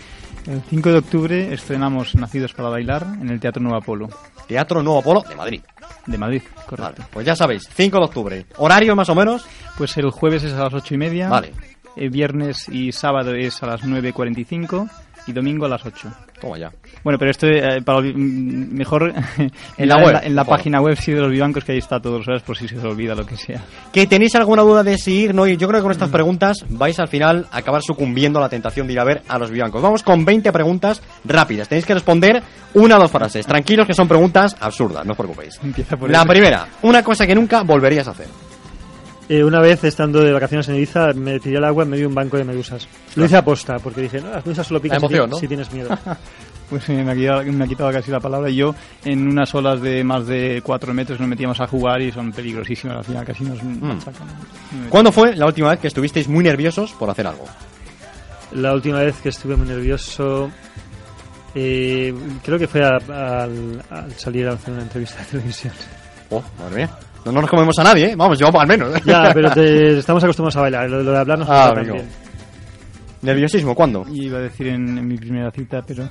[0.48, 4.08] El 5 de octubre estrenamos Nacidos para Bailar en el Teatro Nuevo Apolo
[4.48, 5.62] Teatro Nuevo Polo de Madrid.
[6.08, 7.04] de Madrid, Vale, correcto.
[7.12, 8.46] pues ya sabéis, 5 de octubre.
[8.58, 9.46] ¿Horario más o menos?
[9.78, 11.54] Pues el jueves es a las 8 y media, Vale.
[11.96, 14.90] el viernes y sábado es a las 9.45
[15.28, 16.12] y domingo a las 8.
[16.42, 16.72] Toma ya.
[17.04, 19.14] Bueno, pero esto eh, para mejor
[19.78, 21.78] En la en web, la, en la página web sí de los vivancos que ahí
[21.78, 23.64] está todos los horas por si se os olvida lo que sea.
[23.94, 25.34] ¿Que tenéis alguna duda de si ir?
[25.36, 28.42] No, y yo creo que con estas preguntas vais al final a acabar sucumbiendo a
[28.44, 29.82] la tentación de ir a ver a los biancos.
[29.82, 31.68] Vamos con 20 preguntas rápidas.
[31.70, 33.46] Tenéis que responder una o dos frases.
[33.46, 35.60] Tranquilos que son preguntas absurdas, no os preocupéis.
[35.64, 38.28] Empieza por La el- primera, una cosa que nunca volverías a hacer.
[39.32, 42.08] Eh, una vez estando de vacaciones en Ibiza me tiré al agua en medio de
[42.08, 42.88] un banco de medusas.
[43.16, 45.40] Lo hice aposta porque dije, no, las medusas solo pican La si, emoción, ti- ¿no?
[45.40, 45.90] si tienes miedo.
[46.70, 48.50] Pues eh, me, ha quitado, me ha quitado casi la palabra.
[48.50, 52.32] Yo en unas olas de más de 4 metros nos metíamos a jugar y son
[52.32, 52.98] peligrosísimas.
[52.98, 53.84] Al final casi nos Mm.
[53.84, 54.28] machacan.
[54.90, 57.46] ¿Cuándo fue la última vez que estuvisteis muy nerviosos por hacer algo?
[58.52, 60.50] La última vez que estuve muy nervioso,
[61.56, 62.98] eh, creo que fue a-
[63.44, 65.74] al, al salir a hacer una entrevista de televisión.
[66.30, 66.90] Oh, madre mía.
[67.26, 68.16] No, no nos comemos a nadie, ¿eh?
[68.16, 68.96] Vamos, yo al menos.
[68.96, 69.02] ¿eh?
[69.06, 72.08] Ya, pero te- estamos acostumbrados a bailar, lo, lo de hablar nos Ah, también.
[73.22, 73.76] ¿Nerviosismo?
[73.76, 74.06] ¿Cuándo?
[74.14, 76.08] Iba a decir en, en mi primera cita, pero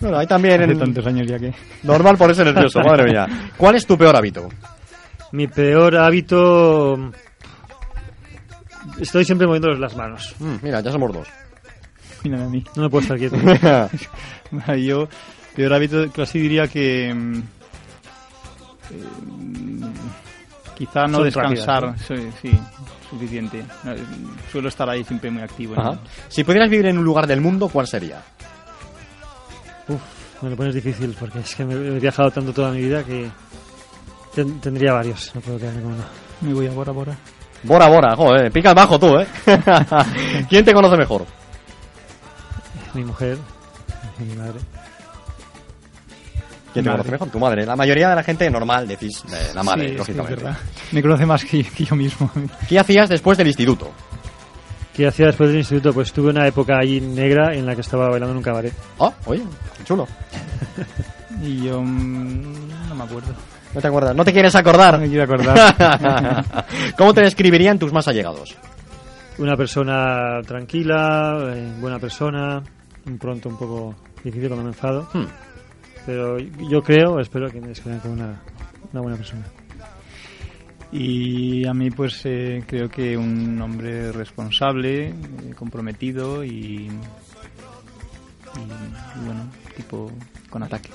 [0.00, 0.62] Bueno, ahí también...
[0.62, 1.52] hace en- tantos años ya que...
[1.82, 3.26] Normal ponerse nervioso, madre mía.
[3.56, 4.48] ¿Cuál es tu peor hábito?
[5.32, 7.10] Mi peor hábito...
[9.00, 10.34] Estoy siempre moviendo las manos.
[10.38, 11.28] Mm, mira, ya somos dos.
[12.24, 12.64] Mírame a mí.
[12.74, 13.36] No me puedo estar quieto.
[14.76, 15.08] Yo,
[15.54, 17.12] peor hábito, casi diría que.
[17.14, 17.38] mm,
[18.90, 19.90] eh,
[20.76, 22.60] quizá no Son descansar, rápidas, sí, sí,
[23.10, 23.64] suficiente.
[23.84, 23.98] No, eh,
[24.50, 25.76] Suelo estar ahí siempre muy activo.
[25.76, 25.98] ¿no?
[26.28, 28.20] Si pudieras vivir en un lugar del mundo, ¿cuál sería?
[29.88, 30.00] Uf,
[30.42, 33.28] me lo pones difícil porque es que me he viajado tanto toda mi vida que
[34.34, 35.32] ten- tendría varios.
[35.34, 36.04] No puedo quedarme con uno.
[36.42, 37.16] Me voy a Bora Bora.
[37.64, 39.26] Bora, Bora, joder, pica el bajo tú, ¿eh?
[40.48, 41.26] ¿Quién te conoce mejor?
[42.94, 43.36] Mi mujer,
[44.18, 44.60] mi madre.
[46.72, 46.98] ¿Quién te Madre.
[47.02, 47.30] conoce mejor?
[47.30, 47.66] Tu madre.
[47.66, 50.44] La mayoría de la gente normal decís eh, la madre, Sí, sí, es lógicamente.
[50.44, 50.58] verdad.
[50.92, 52.30] Me conoce más que, que yo mismo.
[52.68, 53.90] ¿Qué hacías después del instituto?
[54.98, 55.94] ¿Qué hacía después del instituto?
[55.94, 58.72] Pues tuve una época ahí negra en la que estaba bailando en un cabaret.
[58.96, 59.44] Oh, oye,
[59.76, 60.08] qué chulo.
[61.40, 61.80] Y yo.
[61.80, 63.32] mm, no me acuerdo.
[63.76, 64.16] ¿No te acuerdas?
[64.16, 64.94] ¿No te quieres acordar?
[64.94, 66.44] No me quiero acordar.
[66.98, 68.56] ¿Cómo te describirían tus más allegados?
[69.38, 72.60] Una persona tranquila, eh, buena persona,
[73.06, 75.08] un pronto un poco difícil cuando me enfado.
[75.12, 75.26] Hmm.
[76.06, 78.42] Pero yo creo, espero que me describan como una,
[78.92, 79.44] una buena persona.
[80.90, 85.14] Y a mí, pues eh, creo que un hombre responsable, eh,
[85.56, 86.88] comprometido y,
[88.56, 90.10] y, bueno, tipo
[90.48, 90.90] con ataque.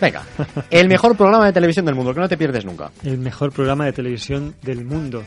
[0.00, 0.22] Venga,
[0.70, 2.90] el mejor programa de televisión del mundo, que no te pierdes nunca.
[3.02, 5.22] El mejor programa de televisión del mundo.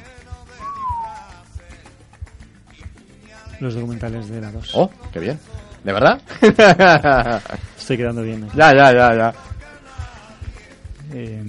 [3.60, 4.72] Los documentales de la 2.
[4.76, 5.39] Oh, qué bien.
[5.84, 6.22] ¿De verdad?
[7.78, 8.43] Estoy quedando bien.
[8.43, 8.48] ¿eh?
[8.56, 9.34] ya, ya, ya, ya.
[11.13, 11.43] Eh,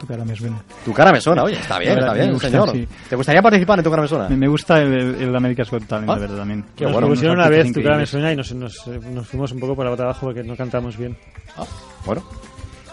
[0.00, 0.56] tu cara me suena.
[0.84, 2.70] Tu cara me suena, oye, está bien, está bien, gusta, señor.
[2.72, 2.88] sí.
[3.08, 4.28] ¿Te gustaría participar en tu cara me suena?
[4.30, 6.64] Me, me gusta el, el America's Got Talent, Ah, de verdad, también.
[6.74, 9.00] qué nos bueno, propusieron unos una vez tu cara me suena y nos, nos, eh,
[9.12, 11.16] nos fuimos un poco por la bota abajo porque no cantamos bien.
[11.58, 11.64] Ah,
[12.06, 12.22] bueno,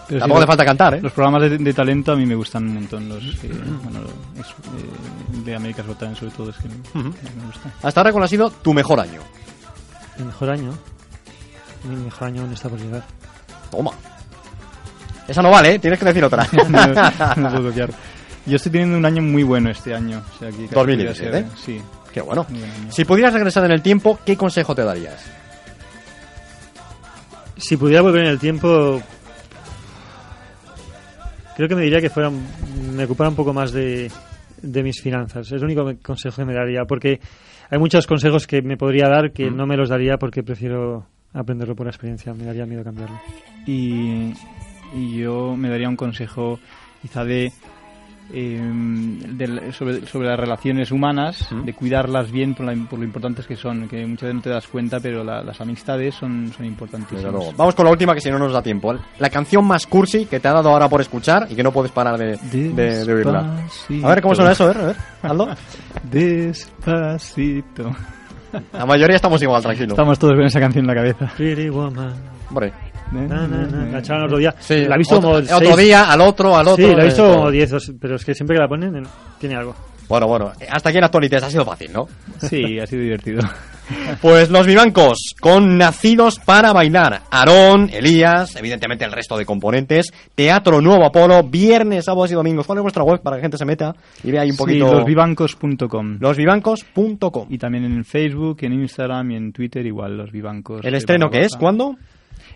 [0.06, 1.00] Pero sí, tampoco hace falta cantar, ¿eh?
[1.00, 3.08] Los programas de, de talento a mí me gustan un montón.
[3.08, 3.50] Los, eh,
[3.84, 4.00] bueno,
[4.38, 7.14] es, eh, de America's Got Talent, sobre todo, es que me, Ujú.
[7.38, 7.70] me gusta.
[7.82, 9.20] Hasta ahora, ¿cuál ha sido tu mejor año?
[10.18, 10.72] Mi mejor año.
[11.84, 13.02] Mi mejor año está por llegar.
[13.70, 13.92] Toma.
[15.28, 15.78] Esa no vale, ¿eh?
[15.78, 16.46] Tienes que decir otra.
[16.68, 16.86] no,
[17.36, 17.90] no puedo bloquear.
[18.46, 20.22] Yo estoy teniendo un año muy bueno este año.
[20.34, 21.80] O sea, casi 2017, podría ser- Sí,
[22.12, 22.46] Qué bueno.
[22.88, 25.22] Si pudieras regresar en el tiempo, ¿qué consejo te darías?
[27.58, 29.02] Si pudiera volver en el tiempo,
[31.56, 34.10] creo que me diría que fuera, me ocupara un poco más de,
[34.62, 35.46] de mis finanzas.
[35.46, 37.20] Es el único consejo que me daría, porque
[37.70, 39.56] hay muchos consejos que me podría dar que Mm.
[39.56, 42.32] no me los daría porque prefiero aprenderlo por experiencia.
[42.32, 43.20] Me daría miedo cambiarlo.
[43.66, 44.32] Y,
[44.94, 46.58] y yo me daría un consejo
[47.02, 47.52] quizá de,
[48.32, 48.60] eh,
[49.72, 51.64] sobre, sobre las relaciones humanas, ¿Mm?
[51.64, 54.50] de cuidarlas bien por, la- por lo importantes que son, que muchas veces no te
[54.50, 57.32] das cuenta, pero la- las amistades son, son importantísimas.
[57.32, 57.52] Luego.
[57.56, 58.94] Vamos con la última, que si no nos da tiempo.
[59.18, 61.90] La canción más cursi que te ha dado ahora por escuchar y que no puedes
[61.92, 63.64] parar de, de, de oírla.
[64.02, 64.64] A ver, ¿cómo suena eso?
[64.64, 65.48] A ver, a ver, Aldo.
[66.10, 67.90] Despacito.
[68.72, 69.90] La mayoría estamos igual, tranquilo.
[69.90, 71.32] Estamos todos con esa canción en la cabeza.
[71.36, 72.14] Pretty woman.
[72.48, 72.72] Hombre.
[73.12, 74.00] Na, na, na.
[74.00, 74.54] La otro día.
[74.58, 76.76] Sí, la he visto otro, como otro seis- día, al otro, al otro.
[76.86, 77.36] Sí, la he eh, visto todo.
[77.36, 79.02] como 10, dos- pero es que siempre que la ponen eh,
[79.38, 79.74] tiene algo.
[80.08, 82.06] Bueno, bueno, hasta aquí en actualidad ha sido fácil, ¿no?
[82.38, 83.40] Sí, ha sido divertido.
[84.20, 87.22] Pues los vivancos, con Nacidos para Bailar.
[87.30, 90.12] Aarón, Elías, evidentemente el resto de componentes.
[90.34, 92.66] Teatro Nuevo Apolo, viernes, sábados y domingos.
[92.66, 94.58] ¿Cuál es vuestra web para que la gente se meta y vea ahí un Sí,
[94.58, 94.92] poquito?
[94.92, 96.18] losvivancos.com.
[96.20, 97.46] Losvivancos.com.
[97.48, 100.84] Y también en Facebook, en Instagram y en Twitter igual, Los Vivancos.
[100.84, 101.56] ¿El estreno qué es?
[101.56, 101.96] ¿Cuándo?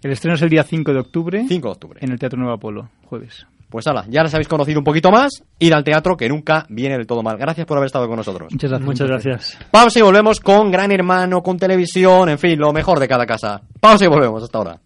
[0.03, 2.01] El estreno es el día 5 de octubre 5 de octubre.
[2.03, 3.47] en el Teatro Nuevo Apolo, jueves.
[3.69, 5.45] Pues ala, ya les habéis conocido un poquito más.
[5.59, 7.39] Ir al teatro que nunca viene del todo mal.
[7.39, 8.53] Gracias por haber estado con nosotros.
[8.53, 8.87] Muchas gracias.
[8.87, 9.59] Muchas gracias.
[9.71, 13.63] Pausa y volvemos con Gran Hermano, con televisión, en fin, lo mejor de cada casa.
[13.81, 14.79] Pausa y volvemos hasta ahora.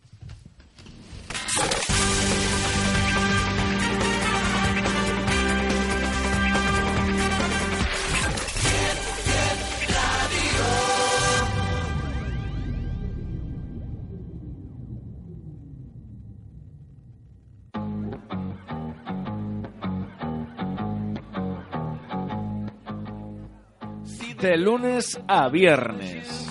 [24.57, 26.49] De lunes a viernes.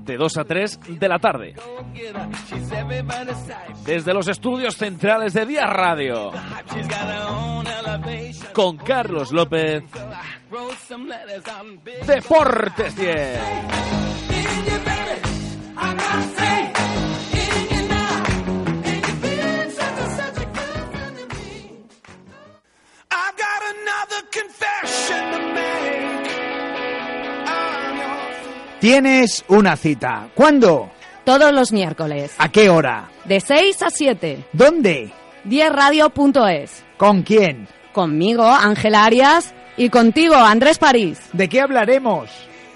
[0.00, 1.54] De 2 a 3 de la tarde.
[3.84, 6.32] Desde los estudios centrales de Vía Radio.
[8.52, 9.84] Con Carlos López.
[12.04, 13.40] Deportes 10.
[23.12, 25.45] I've got another confession
[28.86, 30.28] Tienes una cita.
[30.32, 30.92] ¿Cuándo?
[31.24, 33.08] Todos los miércoles, ¿A qué hora?
[33.24, 35.10] de 6 a 7, ¿Dónde?
[35.44, 36.84] 10radio.es.
[36.96, 37.66] ¿Con quién?
[37.92, 41.18] Conmigo, Ángela Arias, y contigo, Andrés París.
[41.32, 42.30] ¿De qué hablaremos?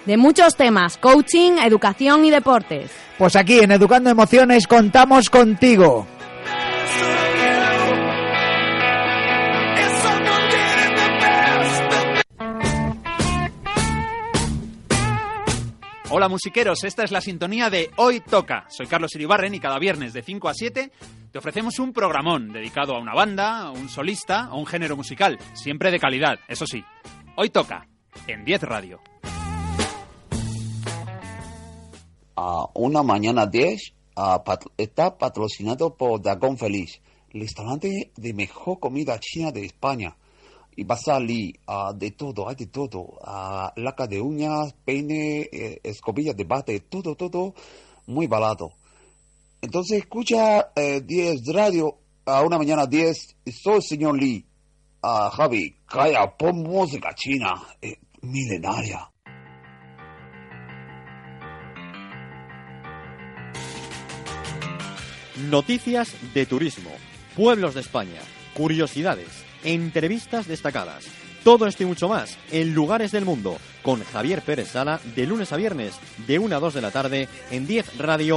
[0.05, 2.91] De muchos temas, coaching, educación y deportes.
[3.17, 6.05] Pues aquí en Educando Emociones contamos contigo.
[16.13, 18.65] Hola musiqueros, esta es la sintonía de Hoy Toca.
[18.69, 20.91] Soy Carlos Iribarren y cada viernes de 5 a 7
[21.31, 25.89] te ofrecemos un programón dedicado a una banda, un solista o un género musical, siempre
[25.89, 26.83] de calidad, eso sí.
[27.37, 27.87] Hoy Toca,
[28.27, 28.99] en 10 Radio.
[32.35, 36.99] a una mañana 10 ah, pat- está patrocinado por Dragón Feliz,
[37.33, 40.17] el restaurante de mejor comida china de España.
[40.75, 43.17] Y va a salir ah, de todo, hay de todo.
[43.23, 47.53] ah, laca de uñas, peine, eh, escobillas de bate, todo, todo
[48.07, 48.71] muy barato.
[49.61, 53.37] Entonces escucha eh, 10 radio a una mañana 10.
[53.61, 54.45] Soy el señor Lee.
[55.03, 59.11] Ah, Javi, calla, pon música china, eh, milenaria.
[65.49, 66.91] Noticias de turismo,
[67.35, 68.21] pueblos de España,
[68.55, 71.05] curiosidades, entrevistas destacadas.
[71.43, 75.51] Todo esto y mucho más en Lugares del Mundo con Javier Pérez Sala de lunes
[75.51, 75.95] a viernes
[76.27, 78.31] de 1 a 2 de la tarde en 10radio.es.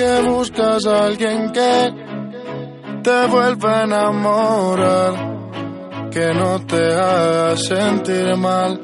[0.00, 1.92] que buscas a alguien que
[3.02, 5.12] te vuelva a enamorar,
[6.10, 8.80] que no te haga sentir mal.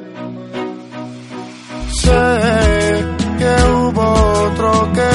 [2.03, 2.23] Sé
[3.39, 4.07] que hubo
[4.47, 5.15] otro que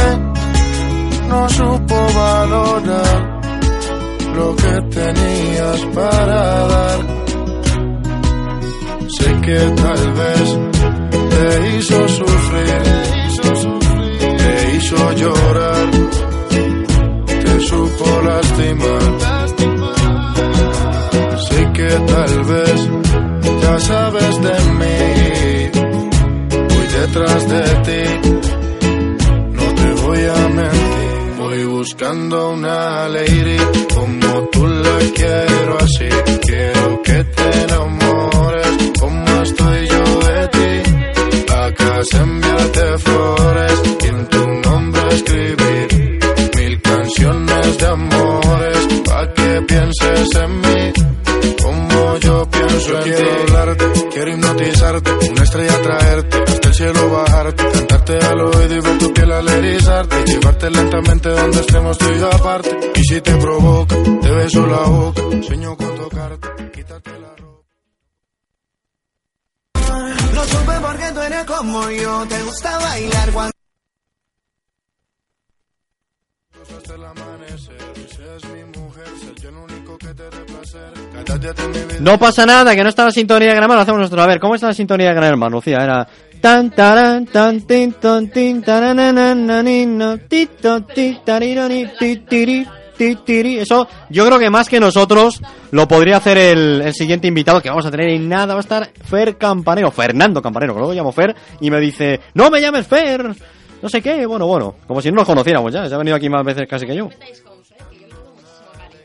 [1.29, 3.41] no supo valorar
[4.37, 6.41] lo que tenías para
[6.73, 6.99] dar.
[9.07, 10.59] Sé que tal vez
[11.29, 13.20] te hizo sufrir,
[14.51, 15.89] te hizo llorar,
[17.43, 19.09] te supo lastimar.
[21.47, 22.89] Sé que tal vez
[23.61, 24.99] ya sabes de mí,
[26.69, 28.03] voy detrás de ti,
[29.57, 31.11] no te voy a mentir.
[31.39, 33.57] Voy buscando una lady
[33.95, 36.09] como tú la quiero así,
[36.45, 38.67] quiero que te enamores
[38.99, 40.73] como estoy yo de ti.
[41.51, 43.90] A casa enviarte flores
[47.91, 51.11] amores pa' que pienses en mí
[51.63, 53.41] como yo pienso en quiero ti.
[53.41, 58.97] hablarte, quiero hipnotizarte, una estrella traerte, hasta el cielo bajarte, cantarte al oído y ver
[58.97, 60.25] tu piel al erizarte.
[60.25, 62.91] Llevarte lentamente donde estemos tú y yo aparte.
[62.95, 65.21] Y si te provoca, te beso la boca.
[65.43, 67.67] Sueño con tocarte, quitarte la ropa.
[70.33, 73.60] Lo supe porque tú eres como yo, te gusta bailar cuando...
[81.99, 84.23] No pasa nada, que no está la sintonía de Gran Hermano, hacemos nosotros.
[84.23, 85.77] A ver, ¿cómo está la sintonía de Gran Hermano, Lucía?
[85.83, 86.07] Era...
[86.41, 93.59] Tan, taran, tan, tin, ton, tin, tarananananino, ti, ton, ti, tarironi, ti, tiri, ti, tiri.
[93.59, 97.69] Eso, yo creo que más que nosotros lo podría hacer el, el siguiente invitado que
[97.69, 98.55] vamos a tener y nada.
[98.55, 102.49] Va a estar Fer Campanero, Fernando Campanero, que luego llamo Fer, y me dice, no
[102.49, 103.35] me llames Fer,
[103.81, 104.25] no sé qué.
[104.25, 105.87] Bueno, bueno, como si no nos conociéramos ya.
[105.87, 107.09] Se ha venido aquí más veces casi que yo.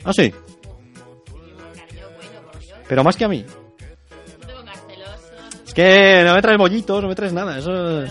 [0.04, 0.32] Ah, sí.
[2.88, 3.44] Pero más que a mí.
[5.66, 7.58] Es que no me traes bollitos, no me traes nada.
[7.58, 8.02] Eso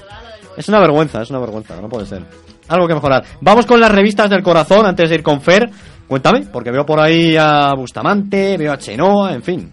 [0.57, 2.23] es una vergüenza, es una vergüenza, no puede ser.
[2.67, 3.23] Algo que mejorar.
[3.41, 5.69] Vamos con las revistas del corazón antes de ir con Fer.
[6.07, 9.71] Cuéntame, porque veo por ahí a Bustamante, veo a Chenoa, en fin.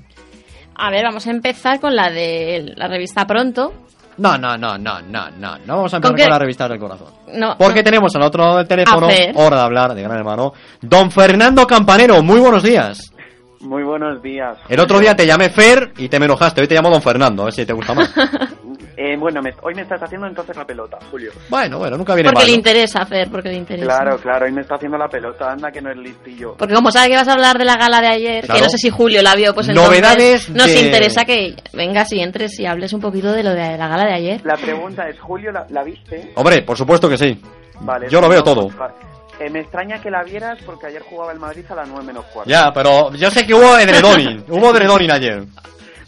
[0.74, 3.72] A ver, vamos a empezar con la de la revista Pronto.
[4.18, 5.59] No, no, no, no, no, no.
[5.66, 7.09] No vamos a empezar ¿Con con, las revistas del corazón.
[7.35, 7.85] No, Porque no.
[7.85, 12.22] tenemos al otro lado del teléfono, hora de hablar de Gran Hermano, Don Fernando Campanero.
[12.22, 13.12] Muy buenos días.
[13.61, 14.59] Muy buenos días.
[14.68, 16.61] El otro día te llamé Fer y te me enojaste.
[16.61, 18.12] Hoy te llamo Don Fernando, a ver si te gusta más.
[18.96, 21.33] Eh, bueno, me- hoy me estás haciendo entonces la pelota, Julio.
[21.48, 22.46] Bueno, bueno, nunca viene Porque mal.
[22.46, 22.57] le ¿no?
[22.59, 23.87] interesa, Fer, porque le interesa.
[23.87, 26.55] Claro, claro, hoy me está haciendo la pelota, anda que no es listillo.
[26.59, 28.59] Porque como sabe que vas a hablar de la gala de ayer, Claro.
[28.59, 32.12] que no sé si Julio la vio, pues entonces Novedades nos de- interesa que vengas
[32.12, 34.40] y entres y hables un poquito de lo de la gala de ayer.
[34.44, 36.33] La pregunta es, Julio, ¿la, la viste?
[36.35, 37.40] Hombre, por supuesto que sí.
[37.81, 38.09] Vale.
[38.11, 38.68] Yo lo veo todo.
[38.78, 38.94] vale.
[39.40, 42.24] Eh, me extraña que la vieras porque ayer jugaba el Madrid a las 9 menos
[42.26, 42.48] cuarto.
[42.48, 44.44] Ya, pero yo sé que hubo edredoning.
[44.48, 45.44] hubo edredoning ayer.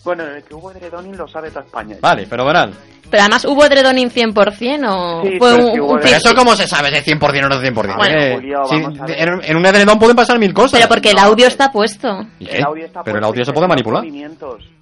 [0.05, 1.97] Bueno, el que hubo Dredonin lo sabe toda España.
[2.01, 2.73] Vale, fenomenal.
[3.11, 6.67] Pero además, ¿hubo Dredonin 100% o Sí, fue pero un, un Pero eso cómo se
[6.67, 7.97] sabe de 100% o no de 100%.
[7.97, 8.63] Bueno, Eh, Julio,
[9.07, 9.19] ver.
[9.19, 10.79] en, en un edredón pueden pasar mil cosas.
[10.81, 12.09] Pero porque el audio está puesto.
[12.39, 12.57] ¿Y qué?
[12.59, 14.05] El audio está Pero el puesto audio y se puede manipular.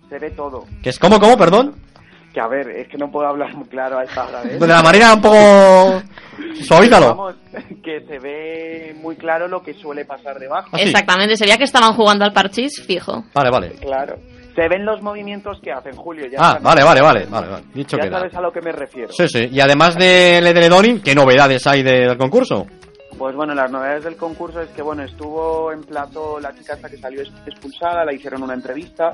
[0.09, 0.65] se ve todo.
[0.83, 1.75] ¿Que es cómo, cómo, perdón?
[2.33, 4.43] Que a ver, es que no puedo hablar muy claro a esta hora.
[4.45, 4.57] ¿eh?
[4.59, 6.03] De la manera un poco...
[6.63, 7.09] Suavízalo.
[7.15, 7.35] Vamos,
[7.85, 10.69] que se ve muy claro lo que suele pasar debajo.
[10.73, 10.85] Ah, sí.
[10.85, 13.25] Exactamente, sería que estaban jugando al parchís fijo.
[13.35, 13.73] Vale, vale.
[13.81, 14.17] Claro.
[14.55, 16.27] Se ven los movimientos que hacen, Julio.
[16.31, 17.27] Ya Ah, vale, vale, vale.
[17.27, 17.65] vale, vale.
[17.75, 19.13] Dicho Ya que sabes a lo que me refiero.
[19.13, 19.49] Sí, sí.
[19.51, 22.67] Y además del edredoning, ¿qué novedades hay de- del concurso?
[23.19, 26.89] Pues bueno, las novedades del concurso es que bueno, estuvo en plato la chica esta
[26.89, 29.13] que salió expulsada, la hicieron una entrevista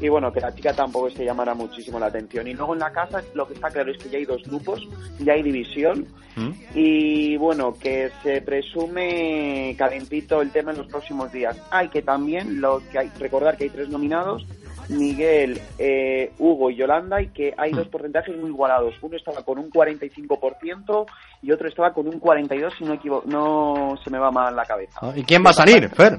[0.00, 2.46] y bueno, que la chica tampoco es que llamara muchísimo la atención.
[2.46, 4.80] Y luego en la casa lo que está claro es que ya hay dos grupos,
[5.18, 6.50] ya hay división ¿Mm?
[6.74, 11.56] y bueno, que se presume calentito el tema en los próximos días.
[11.70, 14.46] Hay que también, lo que hay, recordar que hay tres nominados,
[14.90, 18.94] Miguel, eh, Hugo y Yolanda, y que hay dos porcentajes muy igualados.
[19.00, 21.06] Uno estaba con un 45%
[21.42, 24.98] y otro estaba con un 42%, si no, no se me va mal la cabeza.
[25.00, 26.18] Ah, ¿Y quién va a salir, Fer?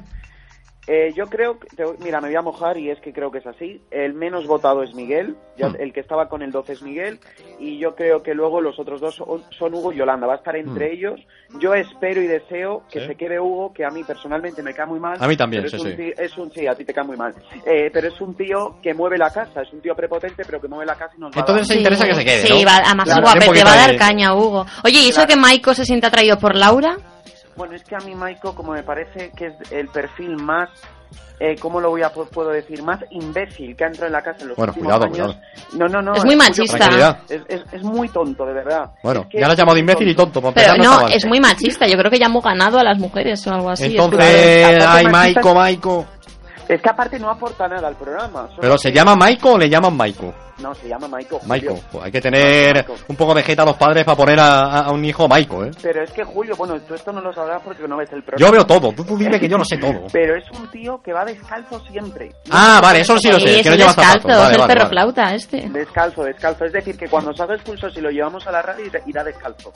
[0.87, 3.37] Eh, yo creo, que, te- mira, me voy a mojar y es que creo que
[3.37, 3.79] es así.
[3.91, 5.75] El menos votado es Miguel, ya- Hmm.
[5.79, 7.19] el que estaba con el 12 es Miguel,
[7.59, 10.25] y yo creo que luego los otros dos son, son Hugo y Yolanda.
[10.25, 10.93] Va a estar entre Hmm.
[10.93, 11.19] ellos.
[11.59, 13.07] Yo espero y deseo que Sí.
[13.07, 15.17] se quede Hugo, que a mí personalmente me cae muy mal.
[15.19, 15.97] A mí también, pero es sí, un sí.
[16.03, 17.35] tío- es un sí, a ti te cae muy mal.
[17.65, 20.67] Eh, pero es un tío que mueve la casa, es un tío prepotente, pero que
[20.67, 22.63] mueve la casa y nos va a Entonces dar- se interesa que se quede, Sí,
[22.63, 22.67] ¿no?
[22.69, 24.65] va, además Claro, te va a dar caña, Hugo.
[24.83, 26.97] Oye, ¿y eso que Maiko se siente atraído por Laura?
[27.61, 30.67] Bueno, es que a mí Maiko, como me parece que es el perfil más,
[31.39, 32.81] eh, ¿cómo lo voy a pu- puedo decir?
[32.81, 35.35] Más imbécil que ha entrado en la casa en los Bueno, últimos cuidado, años.
[35.37, 35.77] cuidado.
[35.77, 36.13] No, no, no.
[36.15, 37.19] Es muy machista.
[37.29, 38.89] Es, es- es muy tonto, de verdad.
[39.03, 40.41] Bueno, Es que ya lo has llamado imbécil y tonto.
[40.41, 41.85] para Pero no, es muy machista.
[41.85, 43.85] Yo creo que ya hemos ganado a las mujeres o algo así.
[43.95, 46.05] Entonces, ay, Maiko, Maiko.
[46.67, 48.49] Es que aparte no aporta nada al programa.
[48.59, 50.33] ¿Pero se llama Maiko o le llaman Maiko?
[50.61, 51.39] No, se llama Maiko.
[51.39, 51.47] Julio.
[51.49, 51.79] Maiko.
[51.91, 55.03] Pues hay que tener un poco de jeta a los padres para poner a, un
[55.03, 55.71] hijo Maiko, ¿eh?
[55.81, 58.45] Pero es que Julio, bueno, tú esto no lo sabrás porque no ves el programa.
[58.47, 58.91] Yo veo todo.
[58.93, 60.05] Tú, tú dime que yo lo sé todo.
[60.11, 62.31] Pero es un tío que va descalzo siempre.
[62.49, 63.55] Ah, vale, eso sí lo Sí, sé.
[63.57, 64.27] es Que no el lleva descalzo.
[64.27, 64.89] Vale, es el vale, perro vale.
[64.89, 65.69] flauta este.
[65.69, 66.65] Descalzo, descalzo.
[66.65, 69.71] Es decir, que cuando salga expulso, si lo llevamos a la radio, irá- descalzo.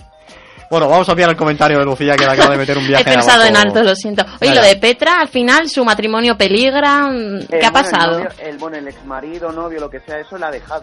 [0.67, 2.88] Bueno, vamos a enviar el comentario de Lucía que le acaba de meter un He
[2.88, 4.25] viaje pensado en alto, lo siento.
[4.41, 7.03] Oye, lo de Petra, al final su matrimonio peligra.
[7.07, 8.17] mm, ¿Qué ha bueno, pasado?
[8.17, 10.74] El, novio- el, bueno, el ex marido, novio, lo que sea, eso le ha dejado.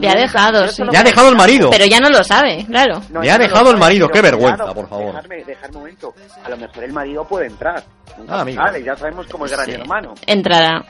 [0.00, 0.82] Le ha dejado, sí.
[0.90, 1.68] Le ha dejado el marido.
[1.70, 3.00] Pero ya no lo sabe, claro.
[3.10, 5.06] No, Le ha no dejado el marido, qué vergüenza, por favor.
[5.14, 6.14] Dejarme, dejarme un momento.
[6.42, 7.82] A lo mejor el marido puede entrar.
[8.18, 9.72] Nunca Ah, ya sabemos cómo es gran Sí.
[9.72, 10.14] hermano.
[10.26, 10.84] Entrará.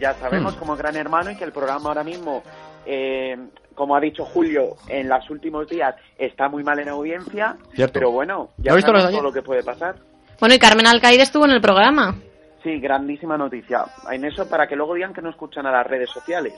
[0.00, 0.58] Ya sabemos Hmm.
[0.58, 2.42] cómo es gran hermano y que el programa ahora mismo,
[2.86, 3.36] eh,
[3.74, 7.56] como ha dicho Julio, en los últimos días está muy mal en audiencia.
[7.74, 7.92] Cierto.
[7.94, 9.96] Pero bueno, ¿Lo ya visto sabemos todo lo que puede pasar.
[10.40, 12.16] Bueno, y Carmen Alcaide estuvo en el programa.
[12.64, 13.84] Sí, grandísima noticia.
[14.10, 16.54] En eso, para que luego digan que no escuchan a las redes sociales.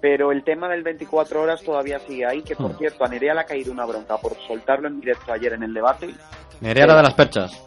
[0.00, 2.78] Pero el tema del 24 horas todavía sigue ahí, que por Hmm.
[2.78, 5.72] cierto, a Nerea le ha caído una bronca por soltarlo en directo ayer en el
[5.72, 6.12] debate.
[6.60, 7.62] Nerea la de las perchas.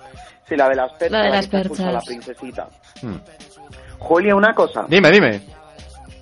[0.48, 1.12] Sí, la de las perchas.
[1.12, 2.04] La de las que se expulsa a perchas.
[2.04, 2.68] La princesita.
[3.02, 3.16] Hmm.
[4.00, 4.86] Julia, una cosa.
[4.88, 5.42] Dime, dime.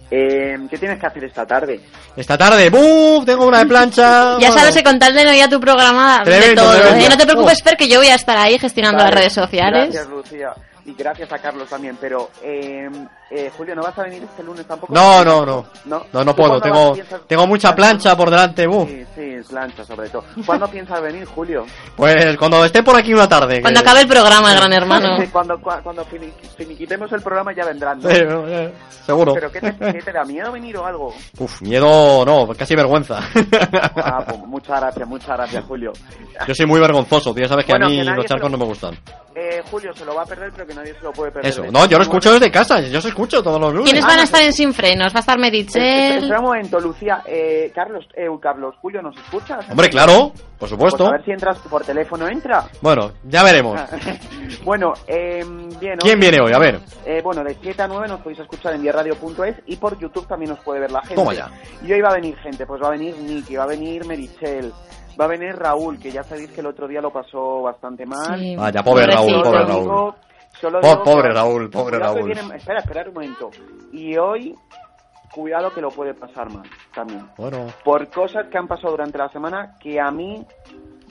[0.10, 1.82] Eh, ¿Qué tienes que hacer esta tarde?
[2.16, 3.26] Esta tarde, ¡buf!
[3.26, 4.38] Tengo una de plancha.
[4.39, 6.74] Ya sabes que con tal de no ir a tu programa de Tremendo, todo.
[6.76, 7.05] tremendo.
[7.05, 7.10] ¿eh?
[7.10, 7.64] No te preocupes, Oh.
[7.64, 9.89] Fer, que yo voy a estar ahí gestionando Vale, las redes sociales.
[9.93, 10.53] Gracias, Lucía.
[10.88, 11.97] Y gracias a Carlos también.
[11.99, 12.89] Pero, eh,
[13.30, 14.93] eh, Julio, ¿no vas a venir este lunes tampoco?
[14.93, 15.65] No, no, no.
[15.86, 16.61] No, No, no ¿Tú puedo.
[16.61, 18.89] Tengo, piensas- tengo mucha plancha por delante, ¡buf!
[18.89, 20.23] Sí, sí, plancha sobre todo.
[20.45, 21.65] ¿Cuándo piensas venir, Julio?
[21.95, 23.61] Pues cuando esté por aquí una tarde.
[23.61, 25.17] Cuando que- acabe el programa, Gran Hermano.
[25.19, 27.99] Sí, cuando cua- cuando fini- finiquitemos el programa ya vendrán.
[28.01, 28.09] ¿no?
[28.09, 28.73] Sí, eh,
[29.05, 29.34] seguro.
[29.34, 31.13] ¿Pero qué te, qué te da miedo venir o algo?
[31.39, 33.19] Uf, miedo no, casi vergüenza.
[33.95, 35.91] Ah, pues muchas gracias, muchas gracias, Julio.
[36.47, 37.47] Yo soy muy vergonzoso, tío.
[37.47, 38.97] Sabes que Bueno, a mí que los charcos lo- no me gustan.
[39.36, 41.51] Eh, Julio se lo va a perder, pero que nadie se lo puede perder.
[41.51, 41.63] Eso.
[41.71, 42.80] No, yo lo escucho desde casa.
[42.82, 43.86] Yo se escucho todos los lunes.
[43.91, 45.11] ¿Quiénes van a estar en Sin Frenos?
[45.11, 46.18] Va a estar Meritxell.
[46.20, 47.24] espera un momento, Lucía.
[47.26, 49.68] Eh, Carlos, eh, Carlos, Julio, ¿nos escuchas?
[49.72, 51.07] Hombre, claro, por Pues supuesto.
[51.07, 52.65] a ver si entras por teléfono, entra.
[52.82, 53.80] Bueno, ya veremos.
[54.63, 55.43] bueno, eh,
[55.80, 55.97] bien.
[55.97, 56.53] ¿Quién viene hoy?
[56.53, 56.80] A ver.
[57.05, 60.51] Eh, bueno, de 7 a 9 nos podéis escuchar en diarradio.es y por YouTube también
[60.51, 61.15] nos puede ver la gente.
[61.15, 61.49] Toma ya.
[61.84, 64.72] Y hoy va a venir gente, pues va a venir Nicky, va a venir Merichel,
[65.20, 68.39] va a venir Raúl, que ya sabéis que el otro día lo pasó bastante mal.
[68.39, 68.55] Sí.
[68.55, 70.13] Vaya, pobre Raúl, pobre Raúl.
[70.60, 72.26] Solo pobre Raúl, pobre Raúl.
[72.26, 73.49] viene- espera, espera un momento.
[73.91, 74.55] Y hoy,
[75.34, 77.26] cuidado que lo puede pasar mal también.
[77.38, 77.68] Bueno.
[77.84, 80.45] Por cosas que han pasado durante la semana que a mí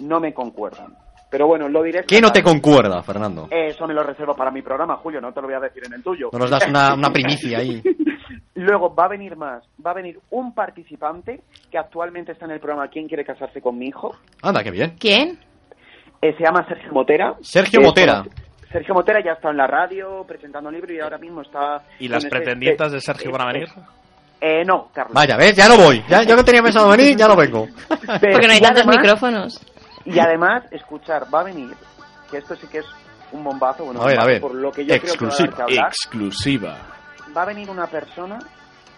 [0.00, 0.94] no me concuerdan.
[1.28, 2.04] Pero bueno, lo diré.
[2.04, 3.48] ¿Qué no te concuerda, Fernando?
[3.50, 5.92] Eso me lo reservo para mi programa, Julio, no te lo voy a decir en
[5.94, 6.30] el tuyo.
[6.32, 7.82] No nos das una, una primicia ahí.
[8.54, 12.60] Luego va a venir más, va a venir un participante que actualmente está en el
[12.60, 14.14] programa ¿Quién quiere casarse con mi hijo?
[14.40, 14.94] Anda, qué bien.
[14.98, 15.38] ¿Quién?
[16.22, 17.34] Eh, se llama Sergio Motera.
[17.42, 18.24] Sergio es Motera.
[18.76, 21.82] Sergio Motera ya está en la radio presentando libro y ahora mismo está...
[21.98, 23.68] ¿Y las pretendientes de Sergio van a venir?
[24.38, 25.14] Eh, no, Carlos.
[25.14, 25.56] Vaya, ¿ves?
[25.56, 26.04] Ya no voy.
[26.08, 27.66] Ya, yo que tenía pensado venir, ya no vengo.
[27.88, 29.66] Porque no hay tantos además- micrófonos.
[30.04, 31.70] Y además, escuchar, va a venir,
[32.30, 32.86] que esto sí que es
[33.32, 34.40] un bombazo, bueno, A ver, a ver.
[34.42, 35.48] por lo que yo Exclusiva.
[35.54, 35.88] creo que va a dar que hablar.
[35.88, 36.76] Exclusiva.
[37.36, 38.38] Va a venir una persona...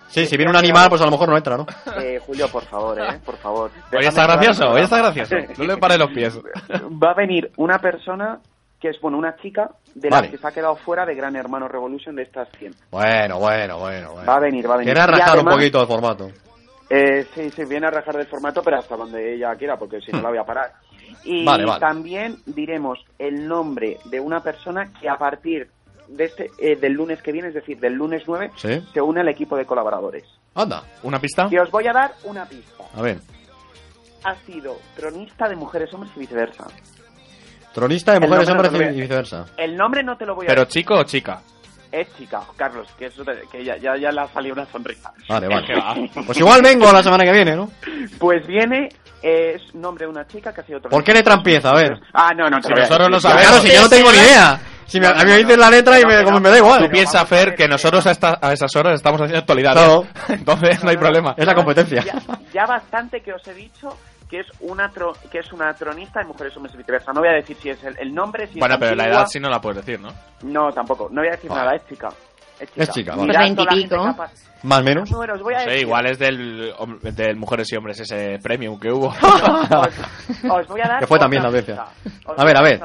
[0.08, 1.66] Sí, si viene un animal, pues a lo mejor no entra, ¿no?
[2.02, 3.70] Eh, Julio, por favor, eh, por favor.
[3.96, 5.36] Hoy está gracioso, hoy está gracioso.
[5.56, 6.36] No le pare los pies.
[6.38, 8.40] va a venir una persona
[8.80, 10.22] que es, bueno, una chica de Vale.
[10.22, 12.74] las que se ha quedado fuera de Gran Hermano Revolution de estas 100.
[12.90, 14.12] Bueno, bueno, bueno.
[14.12, 14.26] bueno.
[14.26, 14.94] Va a venir, va a venir.
[14.94, 16.30] Quiere Y rajar además- un poquito de formato.
[16.90, 20.10] Eh, sí, sí, viene a rajar del formato, pero hasta donde ella quiera, porque si
[20.12, 20.72] no la voy a parar.
[21.24, 21.80] Y Vale, vale.
[21.80, 25.68] también diremos el nombre de una persona que a partir
[26.06, 28.80] de este, eh, del lunes que viene, es decir, del lunes 9, Sí.
[28.94, 30.24] se une al equipo de colaboradores.
[30.54, 30.82] Anda.
[31.02, 31.48] ¿Una pista?
[31.50, 32.84] Y os voy a dar una pista.
[32.94, 33.18] A ver.
[34.24, 36.66] Ha sido tronista de mujeres, hombres y viceversa.
[37.78, 39.44] Tronista de El mujeres, nombre no hombres te lo voy y a- viceversa.
[39.56, 40.82] El nombre no te lo voy a ¿Pero decir.
[40.82, 41.40] chico o chica?
[41.90, 45.10] Es chica, Carlos, que, eso te- que ya, ya, ya le ha salido una sonrisa.
[45.28, 46.10] Vale, vale.
[46.26, 47.70] Pues igual vengo la semana que viene, ¿no?
[48.18, 48.90] Pues viene,
[49.22, 51.70] eh, es nombre de una chica que ha sido ¿Por qué letra empieza?
[51.70, 51.98] A ver.
[52.12, 53.46] Ah, no, no, te Si lo nosotros no sabemos.
[53.46, 54.60] Claro, si yo no tengo ni idea.
[54.84, 56.90] Si me, a mí me dicen la letra y me, como me da Tú igual.
[56.90, 59.76] piensas, Fer, que nosotros a, esta- a esas horas estamos haciendo actualidad.
[59.76, 60.06] ¿eh?
[60.28, 61.34] Entonces no hay problema.
[61.38, 62.02] Es la competencia.
[62.04, 62.20] Ya,
[62.52, 63.96] ya bastante que os he dicho
[64.28, 67.12] que es una tro- que es una tronista de mujeres, hombres y viceversa.
[67.12, 69.26] No voy a decir si es el, el nombre, si Bueno, es pero la edad
[69.26, 70.08] sí no la puedes decir, ¿no?
[70.42, 71.08] No, tampoco.
[71.10, 71.62] No voy a decir Vale.
[71.62, 72.08] nada, es chica.
[72.60, 72.82] Es chica.
[72.82, 73.28] Es chica, vale.
[73.28, 74.32] Mirad Pues capaz-
[74.64, 75.10] Más o menos.
[75.10, 75.80] Voy a decir.
[75.82, 79.08] igual es del, del Mujeres y Hombres ese premium que hubo.
[79.16, 81.48] Os, os voy a dar Que fue también la.
[81.50, 82.80] Os A ver, a ver.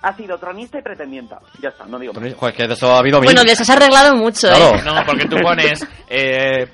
[0.00, 1.40] Ha sido tronista y pretendienta.
[1.60, 2.12] Ya está, no digo.
[2.14, 3.20] Joder, que de eso ha habido.
[3.20, 4.76] Bueno, les has arreglado mucho, Claro.
[4.76, 4.82] ¿eh?
[4.84, 6.68] No, porque tú pones eh,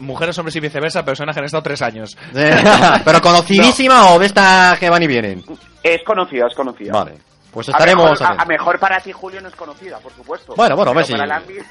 [0.00, 2.16] Mujeres, Hombres y Viceversa, personas que han estado tres años.
[3.04, 5.44] Pero conocidísima o de estas que van y vienen.
[5.82, 6.92] Es conocida, es conocida.
[6.92, 7.14] Vale.
[7.50, 8.20] Pues A estaremos.
[8.20, 10.52] mejor, a, mejor para ti, Julio, no es conocida, por supuesto.
[10.54, 11.14] Bueno, bueno, a ver si-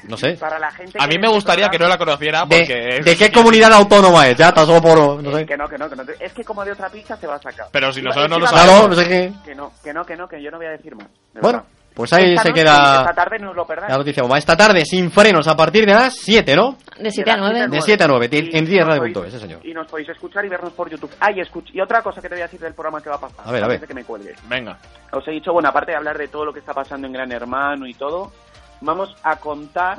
[0.08, 0.32] no sé.
[0.32, 3.00] Para la gente A mí me gustaría que no la conociera ¿De, porque...
[3.04, 4.36] de qué comunidad autónoma es?
[4.36, 5.22] Ya, tan solo por.
[5.22, 5.46] No sé.
[5.46, 6.02] Que no, que no, que no.
[6.18, 7.68] Es que como de otra pista se va a sacar.
[7.70, 9.32] Pero si nosotros no lo a- Claro, no sé qué.
[9.44, 11.06] Que no, que no, que no, que yo no voy a decir más.
[11.32, 11.72] de Bueno, verdad.
[11.98, 12.98] Pues ahí Esta se noche, queda.
[13.00, 13.90] Esta tarde no lo perdáis.
[13.92, 14.38] La noticia bomba.
[14.38, 16.78] Esta tarde, sin frenos, a partir de las 7, ¿no?
[16.98, 17.68] De 7 a 9.
[17.68, 19.60] De 7 a 9, en- en Y 10 nos radio podéis- punto es, sí, señor.
[19.66, 21.10] Y nos podéis escuchar y vernos por YouTube.
[21.20, 23.16] Ah, y, escuch- y otra cosa que te voy a decir del programa que va
[23.16, 23.46] a pasar.
[23.46, 23.86] A ver, a ver.
[23.86, 24.38] que me cuelgues.
[24.48, 24.78] Venga.
[25.12, 27.32] Os he dicho, bueno, aparte de hablar de todo lo que está pasando en Gran
[27.32, 28.32] Hermano y todo,
[28.80, 29.98] vamos a contar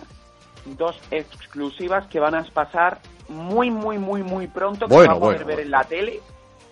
[0.66, 5.20] dos exclusivas que van a pasar muy, muy, muy, muy pronto, que Bueno, va a
[5.20, 5.62] poder bueno, ver bueno.
[5.68, 6.20] en la tele,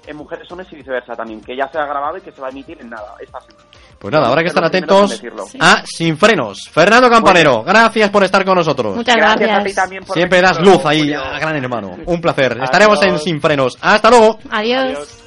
[0.08, 2.48] en Mujeres Hombres y viceversa también, que ya se ha grabado y que se va
[2.48, 3.64] a emitir en nada, esta semana.
[4.00, 5.22] Pues nada, habrá que estar atentos
[5.60, 6.70] a Sin Frenos.
[6.72, 8.96] Fernando Campanero, gracias por estar con nosotros.
[8.96, 11.98] Muchas Gracias a ti también por Siempre das luz ahí, a gran hermano.
[12.06, 12.58] Un placer.
[12.64, 13.18] Estaremos en.
[13.18, 13.78] Sin Frenos.
[13.82, 14.40] Hasta luego.
[14.50, 15.27] Adiós.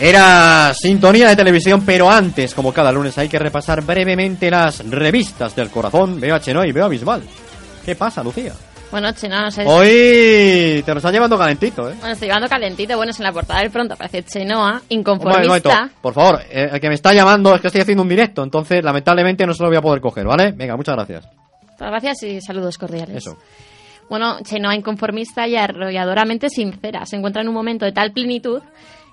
[0.00, 5.56] Era sintonía de televisión, pero antes, como cada lunes, hay que repasar brevemente las revistas
[5.56, 6.20] del corazón.
[6.20, 7.22] Veo a Chenoy y veo a Bisbal.
[7.84, 8.52] ¿Qué pasa, Lucía?
[8.90, 9.64] Bueno, Chenoa, no sé.
[9.66, 11.94] Hoy te lo están llevando calentito, ¿eh?
[11.98, 12.96] Bueno, estoy llevando calentito.
[12.96, 15.90] Bueno, es en la portada del pronto aparece Chenoa, inconformista.
[16.00, 18.82] Por favor, eh, el que me está llamando es que estoy haciendo un directo, entonces
[18.82, 20.52] lamentablemente no se lo voy a poder coger, ¿vale?
[20.52, 21.24] Venga, muchas gracias.
[21.72, 23.16] Muchas Gracias y saludos cordiales.
[23.16, 23.36] Eso.
[24.08, 27.04] Bueno, Chenoa inconformista y arrolladoramente sincera.
[27.04, 28.62] Se encuentra en un momento de tal plenitud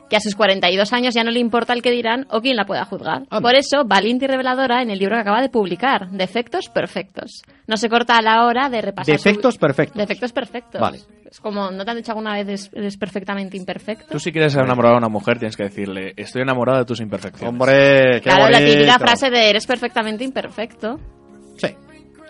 [0.10, 2.66] que a sus 42 años ya no le importa el que dirán o quién la
[2.66, 3.24] pueda juzgar.
[3.28, 7.41] Por eso, valiente y reveladora en el libro que acaba de publicar, Defectos Perfectos.
[7.68, 9.18] No se corta a la hora de repasar...
[9.18, 9.97] su- Defectos perfectos.
[9.97, 10.80] Defectos perfectos.
[10.80, 10.99] Vale.
[11.30, 14.06] Es como, ¿no te han dicho alguna vez eres, perfectamente imperfecto?
[14.12, 17.49] Tú si quieres enamorar a una mujer tienes que decirle, estoy enamorado de tus imperfecciones.
[17.49, 20.99] Hombre, qué Claro, la típica frase de eres perfectamente imperfecto.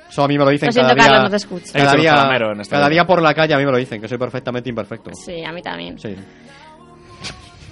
[0.08, 1.06] Eso a mí me lo dicen Lo siento, cada día.
[1.08, 1.74] Carlos, no te escucho.
[1.74, 2.12] Cada, día,
[2.54, 2.90] en vida.
[2.90, 5.12] día por la calle a mí me lo dicen, que soy perfectamente imperfecto.
[5.14, 6.00] Sí, a mí también.
[6.00, 6.16] Sí.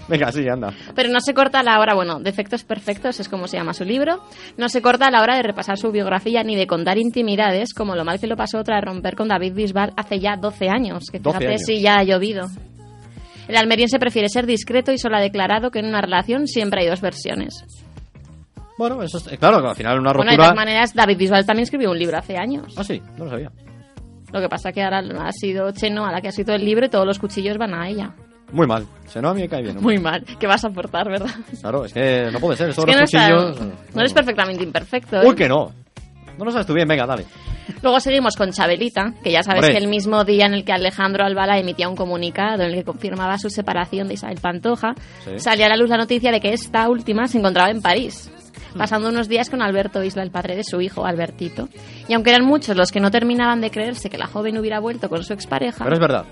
[0.08, 0.74] Venga, sí, anda.
[0.96, 3.86] Pero no se corta a la hora, bueno, Defectos Perfectos es como se llama su
[3.86, 4.22] libro,
[4.58, 7.96] no se corta a la hora de repasar su biografía ni de contar intimidades como
[7.96, 11.20] lo mal que lo pasó tras romper con David Bisbal hace ya 12 años, que
[11.20, 11.62] 12 fíjate años.
[11.66, 12.48] si ya ha llovido.
[13.48, 16.88] El almeriense prefiere ser discreto y solo ha declarado que en una relación siempre hay
[16.90, 17.64] dos versiones.
[18.78, 20.50] Bueno, eso es, claro, que al final una Bueno, de ruptura...
[20.50, 22.74] todas maneras, David Bisbal también escribió un libro hace años.
[22.76, 23.52] Ah, sí, no lo sabía.
[24.32, 26.86] Lo que pasa que ahora ha sido Cheno a la que ha escrito el libro
[26.86, 28.16] y todos los cuchillos van a ella.
[28.54, 28.86] Muy mal.
[29.08, 29.78] Se no a mí me cae bien.
[29.78, 29.96] hombre.
[29.96, 30.24] Muy mal.
[30.40, 31.30] ¿Qué vas a aportar, verdad?
[31.60, 32.70] Claro, es que no puede ser.
[32.70, 33.74] Eso Es que no, los está- cuchillos...
[33.94, 35.22] no eres perfectamente imperfecto.
[35.22, 35.28] ¿eh?
[35.28, 35.72] Uy, que no.
[36.38, 37.26] No lo sabes tú bien, venga, dale.
[37.82, 39.78] Luego seguimos con Chabelita, que ya sabes Hombre.
[39.78, 42.84] que el mismo día en el que Alejandro Albala emitía un comunicado en el que
[42.84, 44.94] confirmaba su separación de Isabel Pantoja,
[45.24, 45.38] Sí.
[45.38, 48.32] salía a la luz la noticia de que esta última se encontraba en París,
[48.78, 51.70] pasando unos días con Alberto Isla, el padre de su hijo, Albertito.
[52.08, 55.08] Y aunque eran muchos los que no terminaban de creerse que la joven hubiera vuelto
[55.08, 56.26] con su expareja, Pero es verdad.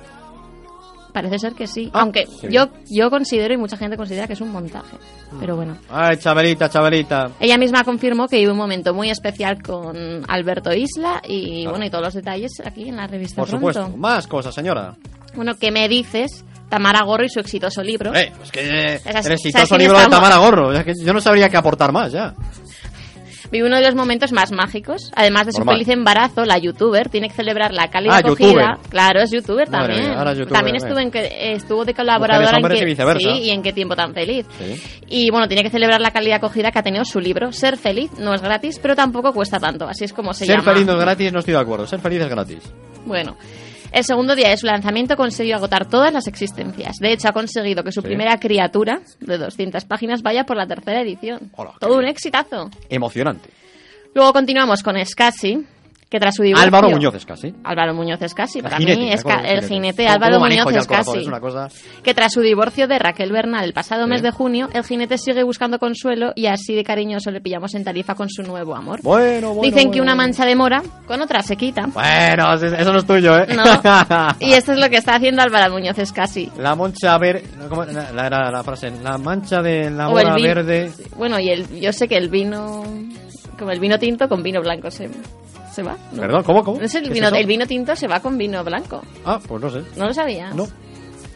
[1.12, 1.89] Parece ser que sí.
[1.93, 4.97] Ah, aunque qué yo, yo considero y mucha gente considera que es un montaje.
[5.39, 5.78] Pero bueno.
[5.89, 7.32] Ay, Chabelita, Chabelita.
[7.39, 11.70] Ella misma confirmó que hubo un momento muy especial con Alberto Isla y Claro.
[11.72, 13.72] bueno, y todos los detalles aquí en la revista Por Pronto.
[13.74, 13.97] supuesto.
[13.97, 14.95] Más cosas, señora.
[15.36, 16.43] Bueno, ¿qué me dices?
[16.70, 18.14] Tamara Gorro y su exitoso libro.
[18.16, 18.62] Eh, es que
[18.95, 20.07] Esas- el ¿sabes exitoso libro de?
[20.07, 20.72] Tamara Gorro.
[20.74, 22.34] Es que yo no sabría qué aportar más ya.
[23.51, 25.11] Vive uno de los momentos más mágicos.
[25.15, 25.75] Además de su Normal.
[25.75, 28.47] feliz embarazo, la youtuber tiene que celebrar la cálida Ah, acogida.
[28.47, 28.89] youtuber.
[28.89, 30.09] Claro, es youtuber Madre también.
[30.15, 30.87] mía, youtuber, también venga.
[30.87, 33.29] estuvo, en que, eh, estuvo de colaboradora Mujeres, en que, y viceversa.
[33.33, 34.45] Sí, y en qué tiempo tan feliz.
[34.57, 34.81] Sí.
[35.09, 37.51] Y bueno, tiene que celebrar la cálida acogida que ha tenido su libro.
[37.51, 39.85] Ser feliz no es gratis, pero tampoco cuesta tanto.
[39.87, 40.71] Así es como se Ser llama.
[40.71, 41.85] feliz no es gratis, no estoy de acuerdo.
[41.87, 42.59] Ser feliz es gratis.
[43.05, 43.35] Bueno,
[43.91, 46.97] el segundo día de su lanzamiento consiguió agotar todas las existencias.
[46.99, 48.07] De hecho, ha conseguido que su Sí.
[48.07, 51.51] primera criatura, de 200 páginas, vaya por la tercera edición.
[51.79, 52.69] Todo un exitazo.
[52.89, 53.49] Emocionante.
[54.13, 55.65] Luego continuamos con Escasi,
[56.12, 56.66] que tras su divorcio...
[56.66, 57.55] Álvaro Muñoz es casi.
[57.64, 60.68] Álvaro Muñoz Escasi, para jinete, mí es ca- el jinete ¿Cómo- Álvaro Muñoz.
[61.18, 61.70] Es una cosa...
[62.03, 65.41] Que tras su divorcio de Raquel Bernal el pasado mes de junio, el jinete sigue
[65.43, 68.99] buscando consuelo y así de cariñoso le pillamos en tarifa con su nuevo amor.
[69.01, 71.86] Bueno, bueno, Dicen bueno, que una mancha de mora con otra se quita.
[71.93, 73.47] Bueno, eso no es tuyo, ¿eh?
[73.55, 73.64] No.
[74.41, 76.51] Y esto es lo que está haciendo Álvaro Muñoz Escasi.
[76.57, 77.45] La mancha verde...
[77.70, 78.91] ¿Cómo era la, la- la frase?
[79.01, 80.91] La mancha de la vino- verde...
[81.16, 82.84] Bueno, y el, yo sé que el vino,
[83.57, 85.09] como el vino tinto con vino blanco se,
[85.72, 85.95] se va.
[86.11, 86.22] ¿no?
[86.22, 86.80] Perdón, ¿cómo, cómo?
[86.80, 87.36] No es el, ¿Qué es vino, eso?
[87.36, 89.01] el vino tinto se va con vino blanco.
[89.26, 89.82] Ah, pues no sé.
[89.97, 90.53] ¿No lo sabías?
[90.55, 90.67] No.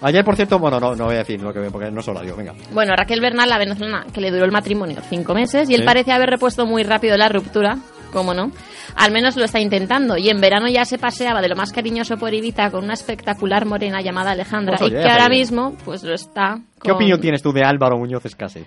[0.02, 2.36] Ayer, por cierto, bueno, no, no voy a decir lo que porque no es horario,
[2.36, 2.54] venga.
[2.72, 6.12] Bueno, Raquel Bernal, la venezolana, que le duró el matrimonio cinco meses y él parece
[6.12, 7.78] haber repuesto muy rápido la ruptura,
[8.12, 8.52] ¿cómo no?
[8.96, 12.18] Al menos lo está intentando y en verano ya se paseaba de lo más cariñoso
[12.18, 16.14] por Ibiza con una espectacular morena llamada Alejandra Pues y que ahora mismo pues lo
[16.14, 18.64] está ¿Qué opinión tienes tú de Álvaro Muñoz Escase?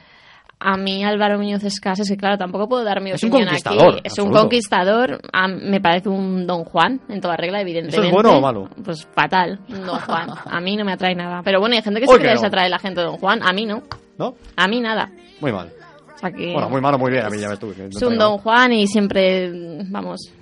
[0.61, 3.49] A mí Álvaro Muñoz Escas es que claro, tampoco puedo dar mi Es un opinión
[3.49, 4.01] conquistador, aquí.
[4.05, 7.99] Es un conquistador, a- me parece un Don Juan en toda regla, evidentemente.
[7.99, 8.69] ¿Eso es bueno o malo?
[8.85, 10.31] Pues fatal, un Don Juan.
[10.51, 11.43] A mí no me atrae nada.
[11.45, 13.53] Pero bueno, hay gente que sí que les atrae la gente de Don Juan, a
[13.53, 13.83] mí no.
[14.19, 14.35] ¿No?
[14.57, 15.11] A mí nada.
[15.41, 15.71] Muy mal.
[16.15, 18.19] O sea que Bueno, muy malo, muy bien, a mí ya que no es un.
[18.19, 19.53] Don Juan y siempre,
[19.91, 20.33] vamos...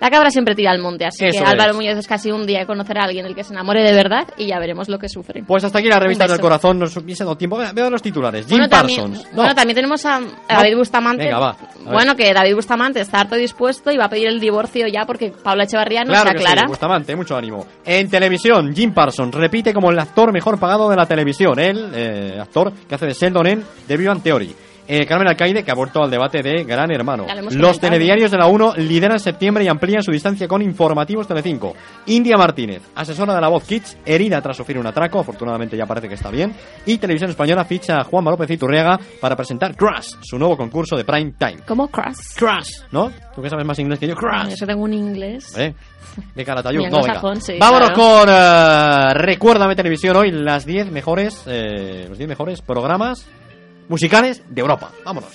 [0.00, 1.76] La cabra siempre tira al monte, así Eso que Álvaro es.
[1.76, 4.26] Muñoz es casi un día de conocer a alguien del que se enamore de verdad
[4.36, 5.42] y ya veremos lo que sufre.
[5.46, 7.58] Pues hasta aquí la revista del corazón, nos hubiese dado tiempo.
[7.74, 8.46] Veo los titulares.
[8.46, 9.26] Jim Bueno, también, Parsons.
[9.30, 9.36] No.
[9.36, 11.24] bueno, también tenemos a, a David Bustamante.
[11.24, 11.92] Venga, va, a.
[11.92, 15.32] Bueno, que David Bustamante está harto dispuesto y va a pedir el divorcio ya porque
[15.42, 16.62] Paula Echevarría no Claro se aclara.
[16.62, 17.66] sí, Bustamante, mucho ánimo.
[17.84, 21.58] En televisión, Jim Parsons repite como el actor mejor pagado de la televisión.
[21.58, 24.54] El eh, actor que hace de Sheldon en The Big Theory.
[24.92, 27.24] Eh, Carmen Alcaide, que ha vuelto al debate de Gran Hermano.
[27.52, 31.76] Los telediarios de la 1 lideran septiembre y amplían su distancia con informativos Telecinco.
[32.06, 36.08] India Martínez, asesora de la voz Kids, herida tras sufrir un atraco, afortunadamente ya parece
[36.08, 36.52] que está bien.
[36.86, 41.04] Y Televisión Española ficha a Juanma López Iturriaga para presentar Crash, su nuevo concurso de
[41.04, 41.58] prime time.
[41.68, 42.34] ¿Cómo Crash?
[42.34, 43.12] Crash, ¿no?
[43.32, 44.16] ¿Tú que sabes más inglés que yo?
[44.16, 44.56] Crash.
[44.56, 45.56] Yo tengo un inglés.
[45.56, 45.72] ¿Eh?
[46.34, 46.80] De Calatayud.
[46.90, 47.40] No, venga.
[47.40, 47.94] sí, Vámonos claro.
[47.94, 53.28] con eh, Recuérdame Televisión hoy, las 10 mejores, eh, los 10 mejores programas
[53.90, 54.92] musicales de Europa.
[55.04, 55.32] Vámonos.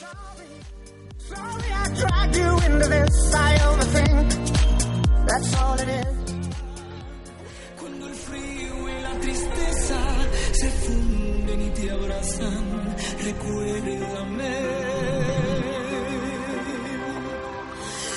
[7.79, 9.99] Cuando el frío y la tristeza
[10.53, 14.53] se funden y te abrazan, recuérdame.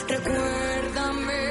[0.09, 1.43] Recuérdame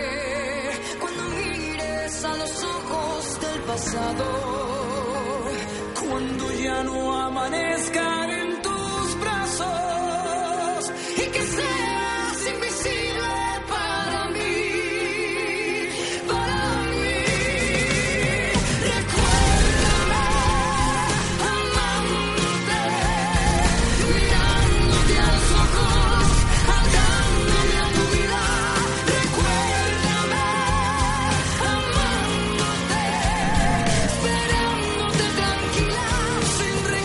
[1.00, 4.26] cuando mires a los ojos del pasado,
[6.10, 8.07] cuando ya no amanezcan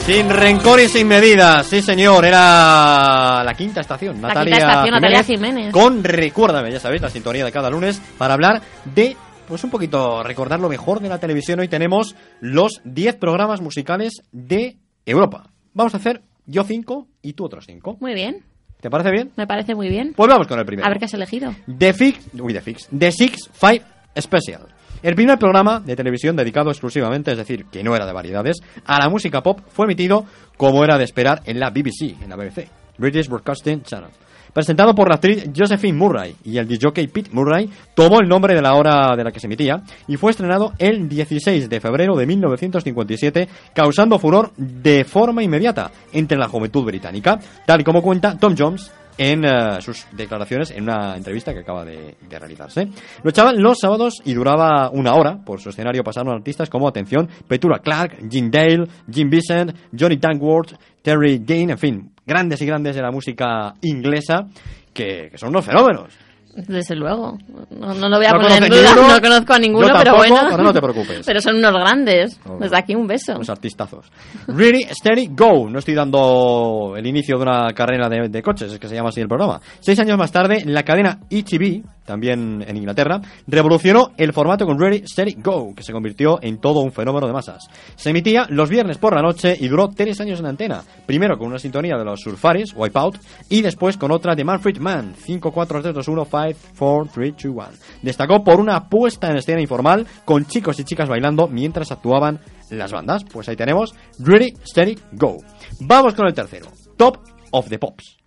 [0.07, 4.95] sin rencor y sin medidas, sí señor, era la quinta estación, La Natalia, quinta estación,
[4.95, 5.73] Natalia Jiménez, Jiménez.
[5.73, 10.23] con Recuérdame, ya sabéis, la sintonía de cada lunes, para hablar de, pues un poquito,
[10.23, 11.61] recordar lo mejor de la televisión.
[11.61, 14.77] Hoy tenemos los 10 programas musicales de
[15.07, 15.51] Europa.
[15.73, 17.99] Vamos a hacer yo 5 y tú otros 5.
[18.01, 18.43] Muy bien,
[18.81, 19.31] ¿Te parece bien?
[19.37, 20.15] me parece muy bien.
[20.17, 20.85] Pues vamos con el primero.
[20.87, 21.55] A ver qué has elegido.
[21.79, 23.83] The Fix, uy, The Fix, The Six Five
[24.19, 24.63] Special.
[25.03, 29.01] El primer programa de televisión dedicado exclusivamente, es decir, que no era de variedades, a
[29.01, 30.25] la música pop fue emitido
[30.57, 34.11] como era de esperar en la BBC, en la BBC, British Broadcasting Channel.
[34.53, 38.63] Presentado por la actriz Josephine Murray y el DJ Pete Murray, tomó el nombre de
[38.63, 42.27] la hora de la que se emitía y fue estrenado el 16 de febrero de
[42.27, 48.55] 1957, causando furor de forma inmediata entre la juventud británica, tal y como cuenta Tom
[48.57, 52.89] Jones en eh, sus declaraciones en una entrevista que acaba de, realizarse.
[53.23, 55.39] Lo echaban los sábados y duraba una hora.
[55.45, 60.75] Por su escenario pasaron artistas como, atención, Petula Clark, Jim Dale, Jim Vincent, Johnny Dankworth,
[61.03, 64.47] Terry Dean, en fin, grandes y grandes de la música inglesa
[64.93, 66.13] que son unos fenómenos.
[66.55, 67.39] Desde luego.
[67.71, 69.95] No, no lo voy a No poner en duda, ninguno, no conozco a ninguno, yo
[69.95, 70.49] pero tampoco, bueno.
[70.51, 71.23] pero no te preocupes.
[71.27, 72.39] Pero son unos grandes.
[72.61, 73.35] Desde aquí un beso.
[73.39, 74.11] Los artistazos.
[74.49, 75.71] Ready, steady, go.
[75.71, 79.09] No estoy dando el inicio de una carrera de, de coches, es que se llama
[79.09, 79.61] así el programa.
[79.81, 85.05] Seis años más tarde, la cadena ETV, también en Inglaterra, revolucionó el formato con Ready,
[85.07, 87.69] steady, go, que se convirtió en todo un fenómeno de masas.
[87.97, 90.83] Se emitía los viernes por la noche y duró tres años en antena.
[91.07, 95.15] Primero con una sintonía de los Surfaris, Wipeout, y después con otra de Manfred Mann,
[95.17, 96.42] 5, 4, 3, 2, 1, 5,
[96.79, 97.69] 4, 3, 2, 1.
[98.03, 102.41] Destacó por una puesta en escena informal con chicos y chicas bailando mientras actuaban
[102.71, 103.25] las bandas.
[103.25, 105.39] Pues ahí tenemos Ready, Steady, Go.
[105.81, 106.67] Vamos con el tercero.
[106.97, 107.19] Top
[107.51, 108.19] of the Pops.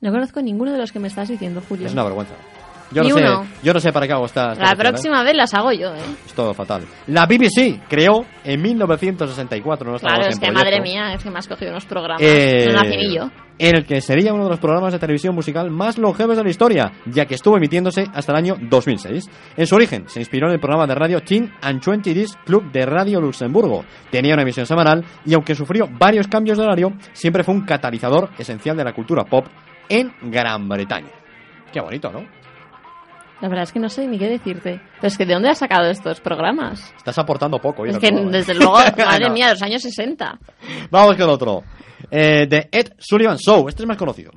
[0.00, 1.86] No conozco ninguno de los que me estás diciendo, Julio.
[1.86, 2.34] Es una vergüenza.
[2.92, 3.46] Yo Ni no, sé, uno.
[3.62, 4.52] yo no sé para qué hago esta...
[4.52, 4.90] esta La sección, ¿eh?
[4.90, 6.00] próxima vez las hago yo, ¿eh?
[6.26, 6.82] Es todo fatal.
[7.06, 11.38] La BBC creó en 1964, no Claro, es que proyecto, madre mía, es que me
[11.38, 12.20] has cogido unos programas.
[12.22, 13.30] eh, no nací yo.
[13.58, 16.50] En el que sería uno de los programas de televisión musical más longevos de la
[16.50, 19.30] historia, ya que estuvo emitiéndose hasta el año 2006.
[19.56, 22.72] En su origen, se inspiró en el programa de radio Teen and 20 Disc Club
[22.72, 23.84] de Radio Luxemburgo.
[24.10, 28.30] Tenía una emisión semanal y aunque sufrió varios cambios de horario, siempre fue un catalizador
[28.38, 29.46] esencial de la cultura pop
[29.88, 31.10] en Gran Bretaña.
[31.72, 32.24] Qué bonito, ¿no?
[33.42, 34.80] La verdad es que no sé ni qué decirte.
[35.00, 36.94] Pero es que ¿de dónde has sacado estos programas?
[36.96, 37.84] Estás aportando poco.
[37.84, 38.30] Es que programa.
[38.30, 40.38] desde luego, madre mía, de los años 60.
[40.92, 41.64] Vamos con otro.
[42.08, 43.68] Eh, de Ed Sullivan Show.
[43.68, 44.30] Este es más conocido.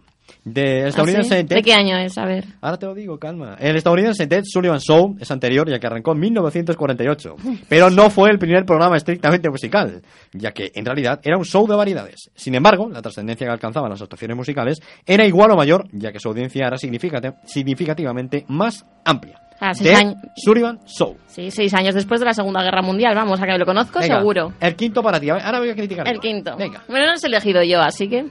[0.45, 1.43] De estadounidense ¿Ah, sí?
[1.45, 2.17] Ted- ¿De qué año es?
[2.19, 2.45] A ver.
[2.61, 3.55] Ahora te lo digo, calma.
[3.59, 7.35] El estadounidense Ted Sullivan Show es anterior, ya que arrancó en 1948.
[7.69, 11.67] Pero no fue el primer programa estrictamente musical, ya que en realidad era un show
[11.67, 12.29] de variedades.
[12.35, 16.19] Sin embargo, la trascendencia que alcanzaban las actuaciones musicales era igual o mayor, ya que
[16.19, 19.39] su audiencia era significati- significativamente más amplia.
[19.59, 20.15] Ah, seis Ted años.
[20.35, 21.17] Sullivan Show.
[21.27, 23.15] Sí, seis años después de la Segunda Guerra Mundial.
[23.15, 24.53] Vamos, a que lo conozco Venga, seguro.
[24.59, 25.29] El quinto para ti.
[25.29, 26.07] Ahora voy a criticar.
[26.07, 26.55] El quinto.
[26.57, 26.83] Venga.
[26.87, 28.25] Bueno, no lo he elegido yo, así que...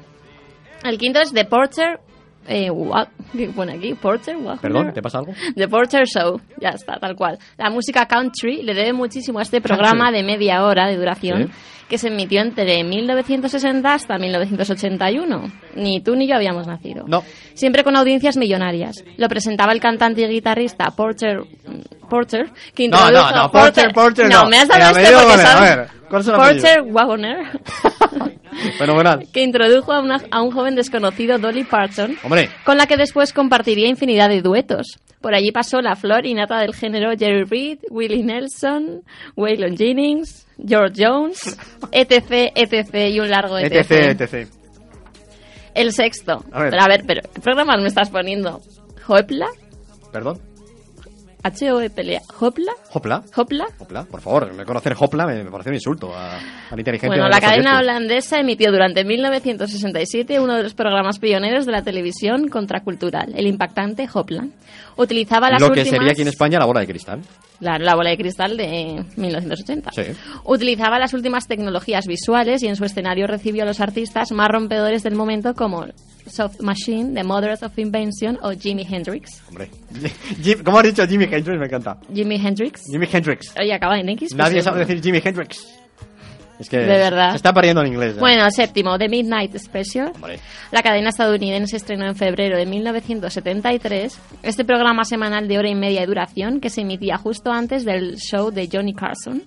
[0.85, 1.99] El quinto es The Porter...
[2.47, 3.95] Eh, Wa- ¿Qué pone aquí?
[3.95, 4.61] Porter Wagoner.
[4.61, 5.33] Perdón, ¿te pasa algo?
[5.57, 7.39] The Porter Show, ya está, tal cual.
[7.57, 10.21] La música country le debe muchísimo a este programa Country.
[10.21, 11.53] de media hora de duración Sí.
[11.89, 15.43] que se emitió entre 1960 hasta 1981.
[15.77, 17.05] Ni tú ni yo habíamos nacido.
[17.09, 17.23] No.
[17.55, 19.03] Siempre con audiencias millonarias.
[19.17, 21.41] Lo presentaba el cantante y guitarrista Porter,
[22.11, 23.31] Porter que No, introdujo...
[23.31, 24.43] no, no, Porter, Porter, no.
[24.43, 24.49] no.
[24.51, 27.39] me has dado este porque sabes- ver, ¿cuál es el Porter Wagoner.
[28.79, 29.27] Fenomenal.
[29.33, 32.49] que introdujo a, una- a un joven desconocido, Dolly Parton, Hombre.
[32.65, 34.99] con la que después compartiría infinidad de duetos.
[35.21, 39.03] Por allí pasó la flor y nata del género Jerry Reed, Willie Nelson,
[39.37, 41.57] Waylon Jennings, George Jones,
[41.93, 43.91] etc, etc y un largo etc.
[43.91, 44.49] etc, etc.
[45.75, 46.45] El sexto.
[46.53, 46.71] A ver.
[46.71, 48.61] Pero a ver, pero ¿qué programas me estás poniendo?
[49.09, 49.47] ¿Hoepla?
[50.13, 50.41] Perdón.
[51.45, 52.23] H-O-P-L-A.
[52.41, 52.73] ¿Hopla?
[52.93, 53.23] Hopla.
[53.37, 53.67] ¿Hopla?
[53.79, 56.39] Hopla, por favor, conocer Hopla me, me parece un insulto a,
[56.71, 57.09] al inteligente.
[57.09, 57.81] Bueno, de la cadena oyentes.
[57.81, 64.09] holandesa emitió durante 1967 uno de los programas pioneros de la televisión contracultural, el impactante
[64.13, 64.47] Hopla.
[64.97, 65.99] Utilizaba las Lo que últimas...
[65.99, 67.21] sería aquí en España la bola de cristal.
[67.61, 69.91] La, la bola de cristal de 1980.
[69.93, 70.03] Sí.
[70.45, 75.03] Utilizaba las últimas tecnologías visuales y en su escenario recibió a los artistas más rompedores
[75.03, 75.87] del momento como
[76.27, 79.43] Soft Machine, The Mothers of Invention o Jimi Hendrix.
[79.49, 79.71] Hombre.
[80.65, 81.59] ¿Cómo has dicho Jimi Hendrix?
[81.59, 81.99] Me encanta.
[82.13, 82.83] Jimi Hendrix.
[82.91, 83.55] Jimi Hendrix.
[83.61, 84.31] Oye, acaba en X.
[84.31, 85.65] pues Nadie sabe decir Jimi Hendrix.
[86.59, 87.31] Es que De verdad.
[87.31, 88.15] se está perdiendo en inglés.
[88.15, 88.21] ya.
[88.21, 90.13] Bueno, séptimo, The Midnight Special.
[90.15, 90.39] Hombre.
[90.71, 96.01] La cadena estadounidense estrenó en febrero de 1973 este programa semanal de hora y media
[96.01, 99.43] de duración que se emitía justo antes del show de Johnny Carson.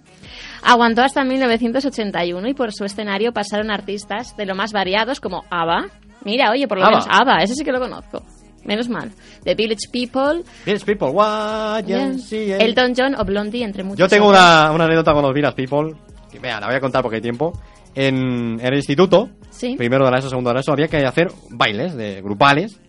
[0.63, 5.85] Aguantó hasta 1981 y por su escenario pasaron artistas de lo más variados como ABBA.
[6.25, 6.91] Mira, oye, por lo ABBA.
[6.99, 8.23] menos ABBA, ese sí que lo conozco.
[8.65, 9.11] Menos mal.
[9.45, 12.57] The Village People, Village People, YMCA.
[12.57, 14.41] Elton John o Blondie, entre muchos Yo tengo otros.
[14.43, 15.95] una, una anécdota con los Village People.
[16.41, 17.53] Vea, la voy a contar porque hay tiempo.
[17.95, 19.75] En, en el instituto, Sí.
[19.77, 22.79] primero de la ESO, segundo de la ESO, había que hacer bailes de grupales.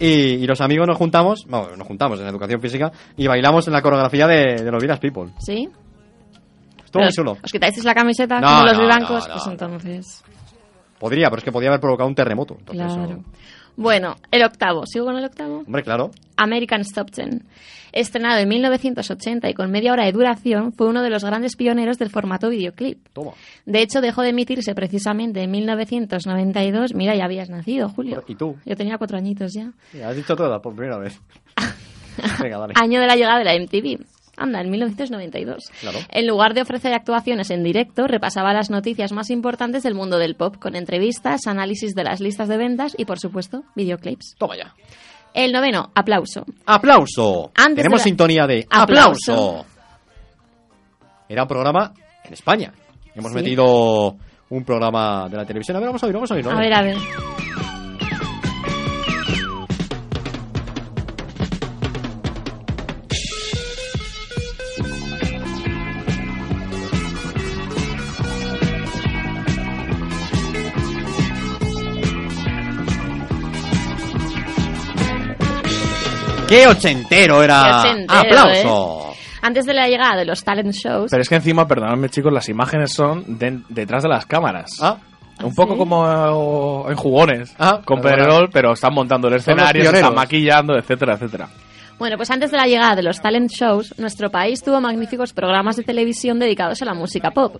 [0.00, 3.66] Y, y los amigos nos juntamos, bueno, nos juntamos en la educación física y bailamos
[3.66, 5.32] en la coreografía de, de los Village People.
[5.40, 5.68] ¿Sí?
[6.84, 7.36] Estuvo muy chulo.
[7.42, 9.28] ¿Os quitáis la camiseta No, como los no, vivancos?
[9.28, 10.24] no, pues entonces...
[11.00, 12.56] Podría, pero es que podía haber provocado un terremoto.
[12.58, 13.22] Entonces, Claro.
[13.78, 14.86] Bueno, el octavo.
[14.86, 15.58] ¿Sigo con el octavo?
[15.58, 16.10] Hombre, claro.
[16.36, 17.44] American Stop Ten.
[17.92, 21.96] Estrenado en 1980 y con media hora de duración, fue uno de los grandes pioneros
[21.96, 22.98] del formato videoclip.
[23.12, 23.34] Toma.
[23.66, 26.92] De hecho, dejó de emitirse precisamente en 1992.
[26.94, 28.24] Mira, ya habías nacido, Julio.
[28.26, 28.56] ¿Y tú?
[28.66, 29.70] Yo tenía cuatro añitos ya.
[29.92, 31.20] Sí, has dicho toda por primera vez.
[32.42, 32.74] Venga, dale.
[32.76, 34.04] Año de la llegada de la MTV.
[34.38, 35.70] Anda, en 1992.
[35.80, 35.98] Claro.
[36.10, 40.34] En lugar de ofrecer actuaciones en directo, repasaba las noticias más importantes del mundo del
[40.36, 44.36] pop, con entrevistas, análisis de las listas de ventas y, por supuesto, videoclips.
[44.38, 44.74] Toma ya.
[45.34, 46.44] El noveno, aplauso.
[46.66, 47.50] ¡Aplauso!
[47.54, 49.32] Antes Tenemos de la- sintonía de Aplauso.
[49.32, 49.66] aplauso.
[51.28, 51.92] Era un programa
[52.24, 52.72] en España.
[53.14, 53.36] Hemos Sí.
[53.36, 54.16] metido
[54.50, 55.76] un programa de la televisión.
[55.76, 56.48] A ver, vamos a oír, vamos a oír.
[56.48, 56.96] A ver, a ver.
[76.48, 77.62] ¡Qué ochentero era!
[77.82, 79.14] Qué ochentero, ¡Aplauso!
[79.42, 82.48] Antes de la llegada de los talent shows, Pero es que encima, perdonadme chicos, las
[82.48, 84.72] imágenes son de- detrás de las cámaras.
[84.80, 84.96] Ah.
[85.44, 88.16] Un poco como en jugones, con verdad.
[88.16, 91.48] Pedrerol, pero están montando el escenario, están maquillando, etcétera, etcétera.
[91.98, 95.76] Bueno, pues antes de la llegada de los talent shows, nuestro país tuvo magníficos programas
[95.76, 97.56] de televisión dedicados a la música pop.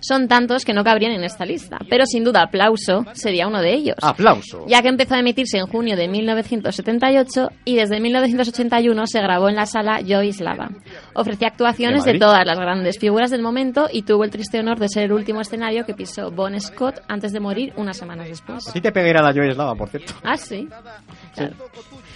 [0.00, 3.72] Son tantos que no cabrían en esta lista, pero sin duda Aplauso sería uno de
[3.72, 3.96] ellos.
[4.02, 4.66] ¡Aplauso!
[4.68, 9.56] Ya que empezó a emitirse en junio de 1978 y desde 1981 se grabó en
[9.56, 10.70] la sala Joy Slava.
[11.14, 14.88] Ofrecía actuaciones ¿De todas las grandes figuras del momento y tuvo el triste honor de
[14.88, 18.64] ser el último escenario que pisó Bon Scott antes de morir unas semanas después.
[18.72, 20.12] Ti te pegué a la Joy Slava, por cierto.
[20.22, 20.68] Ah, sí.
[21.34, 21.54] Claro.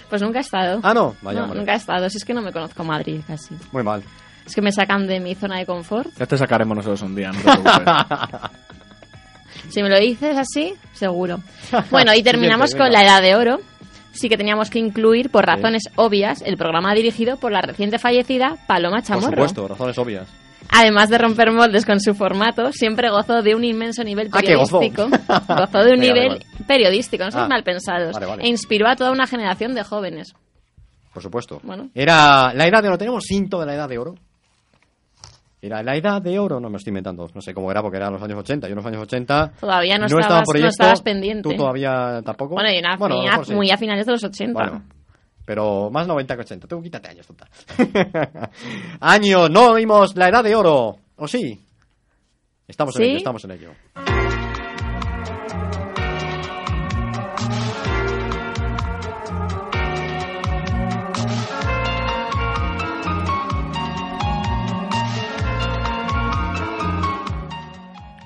[0.09, 0.79] Pues nunca he estado.
[0.83, 1.15] Ah, no.
[1.21, 1.59] Vaya, No, hombre.
[1.59, 2.09] nunca he estado.
[2.09, 3.55] Si es que no me conozco Madrid casi.
[3.71, 4.03] Muy mal.
[4.45, 6.09] Es que me sacan de mi zona de confort.
[6.17, 8.51] Ya te sacaremos nosotros un día, no te preocupes.
[9.69, 11.39] Si me lo dices así, seguro.
[11.91, 13.59] Bueno, y terminamos con la Edad de Oro.
[14.11, 18.57] Sí que teníamos que incluir, por razones obvias, el programa dirigido por la reciente fallecida
[18.67, 19.29] Paloma Por Chamorro.
[19.31, 20.27] supuesto, razones obvias.
[20.69, 24.55] Además de romper moldes con su formato, siempre gozó de un inmenso nivel Ah, que
[24.55, 24.79] gozó.
[24.79, 25.09] periodístico.
[25.47, 28.13] gozó de un Venga, nivel periodístico, no seáis Ah, mal pensados.
[28.13, 28.43] vale, vale.
[28.43, 30.33] E inspiró a toda una generación de jóvenes.
[31.13, 31.59] Por supuesto.
[31.63, 31.89] Bueno.
[31.93, 32.97] Era la edad de oro.
[32.97, 34.15] ¿Tenemos cinto de la edad de oro?
[35.61, 36.59] Era la edad de oro.
[36.59, 37.27] No me estoy inventando.
[37.33, 38.67] No sé cómo era porque eran los años 80.
[38.67, 40.65] Yo en los años 80 Todavía no, estaba estabas, en proyecto.
[40.65, 41.49] no estabas pendiente.
[41.49, 42.55] Tú todavía tampoco.
[42.55, 44.53] Bueno, y una- Bueno, a muy, a, muy finales de los 80.
[44.59, 44.83] Bueno,
[45.45, 46.67] pero más 90 que 80.
[46.67, 47.49] Tú quítate años, total.
[48.99, 50.97] años, no vimos la edad de oro.
[51.15, 51.59] ¿O sí?
[52.67, 53.09] Estamos en ¿Sí?
[53.09, 53.71] ello, estamos en ello.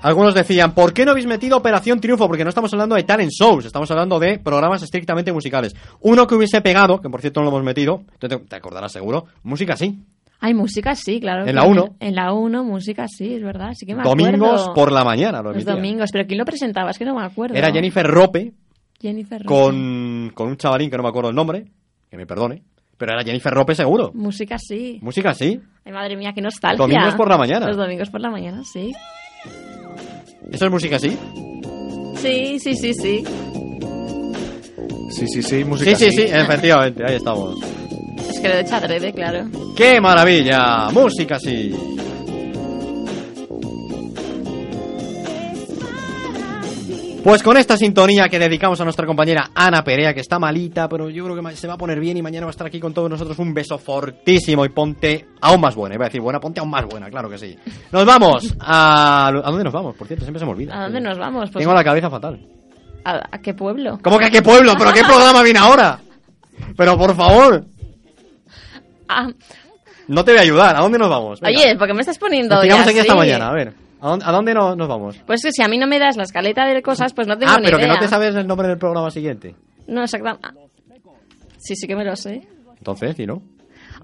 [0.01, 2.27] Algunos decían, ¿por qué no habéis metido Operación Triunfo?
[2.27, 5.75] Porque no estamos hablando de talent shows, estamos hablando de programas estrictamente musicales.
[6.01, 9.25] Uno que hubiese pegado, que por cierto no lo hemos metido, te, te acordarás seguro,
[9.43, 9.99] música sí.
[10.39, 11.47] Hay música, sí, claro.
[11.47, 11.95] En la uno.
[11.99, 13.71] En la 1, música, sí, es verdad.
[13.73, 14.73] Sí que me Domingos acuerdo.
[14.75, 16.91] por la mañana lo Los domingos, pero ¿quién lo presentaba?
[16.91, 17.55] Es que no me acuerdo.
[17.55, 18.53] Era Jennifer Rope
[19.01, 19.47] Jennifer Rope.
[19.47, 21.65] con, con un chavalín que no me acuerdo el nombre,
[22.09, 22.61] que me perdone,
[22.97, 24.11] pero era Jennifer Rope seguro.
[24.13, 24.99] Música, sí.
[25.01, 25.59] Música sí.
[25.83, 26.85] Ay, madre mía, qué nostalgia.
[26.85, 27.65] Domingos por la mañana.
[27.67, 28.93] Los domingos por la mañana, sí.
[30.51, 31.17] ¿Eso es música sí?
[32.21, 33.23] Sí, sí, sí, sí.
[35.09, 37.57] Sí, sí, sí, música Sí, sí, sí, efectivamente, ahí estamos.
[38.29, 39.45] Es que lo he hecho adrede, claro.
[39.75, 40.89] ¡Qué maravilla!
[40.91, 41.96] Música sí.
[47.27, 51.09] Pues con esta sintonía que dedicamos a nuestra compañera Ana Perea, que está malita, pero
[51.09, 52.93] yo creo que se va a poner bien y mañana va a estar aquí con
[52.93, 53.37] todos nosotros.
[53.39, 55.95] Un beso fortísimo y ponte aún más buena.
[55.95, 57.53] Iba a decir buena, ponte aún más buena, claro que sí.
[57.91, 59.27] Nos vamos a...
[59.27, 59.97] ¿A dónde nos vamos?
[59.97, 60.73] Por cierto, siempre se me olvida.
[60.79, 61.49] ¿A dónde nos vamos?
[61.51, 62.39] Pues, Tengo la cabeza fatal.
[63.03, 63.99] ¿a, a qué pueblo?
[64.01, 64.75] ¿Cómo que a qué pueblo?
[64.79, 65.99] ¿Pero qué programa viene ahora?
[66.77, 67.65] Pero por favor,
[69.09, 69.27] Ah,
[70.07, 70.77] no te voy a ayudar.
[70.77, 71.41] ¿A dónde nos vamos?
[71.41, 71.59] Venga.
[71.59, 73.19] oye, ¿por qué me estás poniendo Nos tiramos aquí hasta así?
[73.19, 73.73] mañana, a ver.
[73.99, 75.17] ¿A dónde, a dónde no- nos vamos?
[75.25, 77.51] Pues que si a mí no me das la escaleta de cosas, pues no tengo
[77.53, 79.55] Ah, ni pero que no te sabes el nombre del programa siguiente.
[79.87, 80.47] No, exactamente.
[80.47, 80.53] Ah.
[81.57, 82.41] Sí, sí que me lo sé.
[82.77, 83.41] Entonces, ¿y no?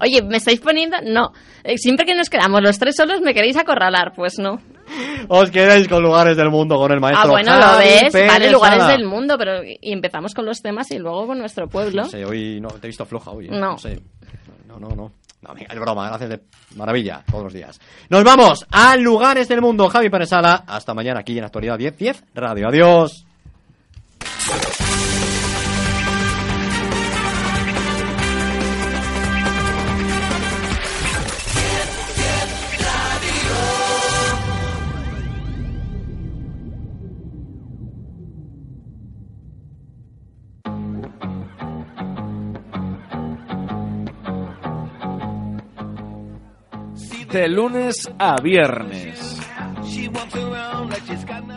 [0.00, 0.96] Oye, ¿me estáis poniendo?
[1.04, 1.30] No.
[1.62, 4.12] Eh, siempre que nos quedamos los tres solos, ¿me queréis acorralar?
[4.16, 4.58] Pues no.
[5.28, 8.12] Os quedáis con lugares del mundo con el maestro ah, bueno, lo Javi ves.
[8.12, 8.92] Pérez vale, lugares Sala.
[8.96, 9.62] del mundo, pero...
[9.64, 12.02] Y empezamos con los temas y luego con nuestro pueblo.
[12.02, 13.46] No sé, hoy no, te he visto floja hoy.
[13.46, 13.50] ¿eh?
[13.52, 13.78] No.
[13.78, 14.00] sé.
[14.66, 15.12] No, no, no.
[15.46, 16.40] No, venga, es broma, gracias de
[16.74, 17.78] maravilla todos los días.
[18.08, 19.88] Nos vamos a lugares del mundo.
[19.90, 20.64] Javi Pérez Sala.
[20.66, 22.68] Hasta mañana aquí en Actualidad 10 10 Radio.
[22.68, 23.26] Adiós.
[47.34, 49.40] De lunes a viernes.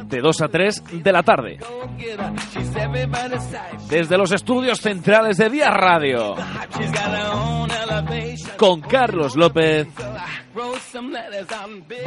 [0.05, 1.59] De 2 a 3 de la tarde.
[3.88, 6.34] Desde los estudios centrales de Día Radio.
[8.57, 9.88] Con Carlos López.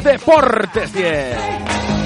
[0.03, 2.00] Deportes 10.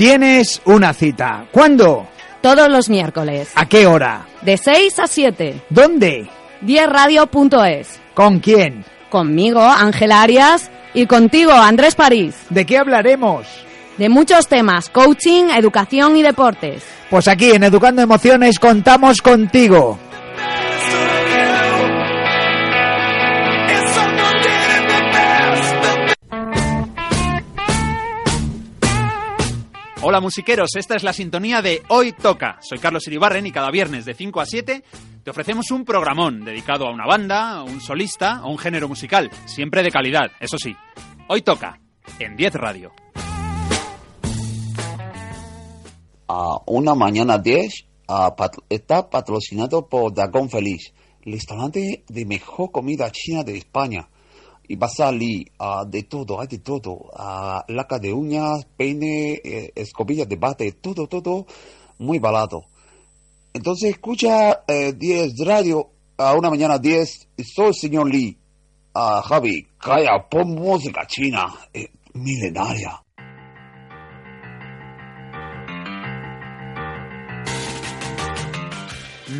[0.00, 1.44] Tienes una cita.
[1.52, 2.06] ¿Cuándo?
[2.40, 3.50] Todos los miércoles.
[3.54, 4.24] ¿A qué hora?
[4.40, 5.60] De 6 a 7.
[5.68, 6.26] ¿Dónde?
[6.64, 8.00] 10radio.es.
[8.14, 8.82] ¿Con quién?
[9.10, 10.70] Conmigo, Ángela Arias.
[10.94, 12.34] Y contigo, Andrés París.
[12.48, 13.46] ¿De qué hablaremos?
[13.98, 16.82] De muchos temas, coaching, educación y deportes.
[17.10, 19.98] Pues aquí en Educando Emociones contamos contigo.
[30.02, 32.58] Hola musiqueros, esta es la sintonía de Hoy Toca.
[32.62, 34.82] Soy Carlos Iribarren y cada viernes de 5 a 7
[35.22, 39.30] te ofrecemos un programón dedicado a una banda, a un solista o un género musical,
[39.44, 40.74] siempre de calidad, eso sí.
[41.28, 41.78] Hoy Toca,
[42.18, 42.92] en 10 Radio.
[46.32, 50.94] a una mañana 10 ah, pat- está patrocinado por Dragón Feliz,
[51.26, 54.08] el restaurante de mejor comida china de España.
[54.70, 57.10] Y va a salir ah, de todo, hay de todo.
[57.16, 61.44] ah, laca de uñas, peine, eh, escobillas de bate, todo, todo
[61.98, 62.66] muy barato.
[63.52, 67.30] Entonces escucha eh, 10 radio a una mañana 10.
[67.52, 68.38] Soy el señor Lee.
[68.94, 73.02] Ah, Javi, calla, pon música china, eh, milenaria.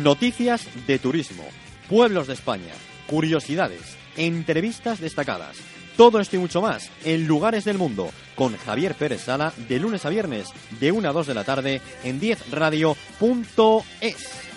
[0.03, 1.45] Noticias de turismo,
[1.89, 2.73] pueblos de España,
[3.07, 5.57] curiosidades, entrevistas destacadas.
[5.97, 10.05] Todo esto y mucho más en Lugares del Mundo con Javier Pérez Sala de lunes
[10.05, 10.47] a viernes
[10.79, 14.50] de 1 a 2 de la tarde en 10radio.es.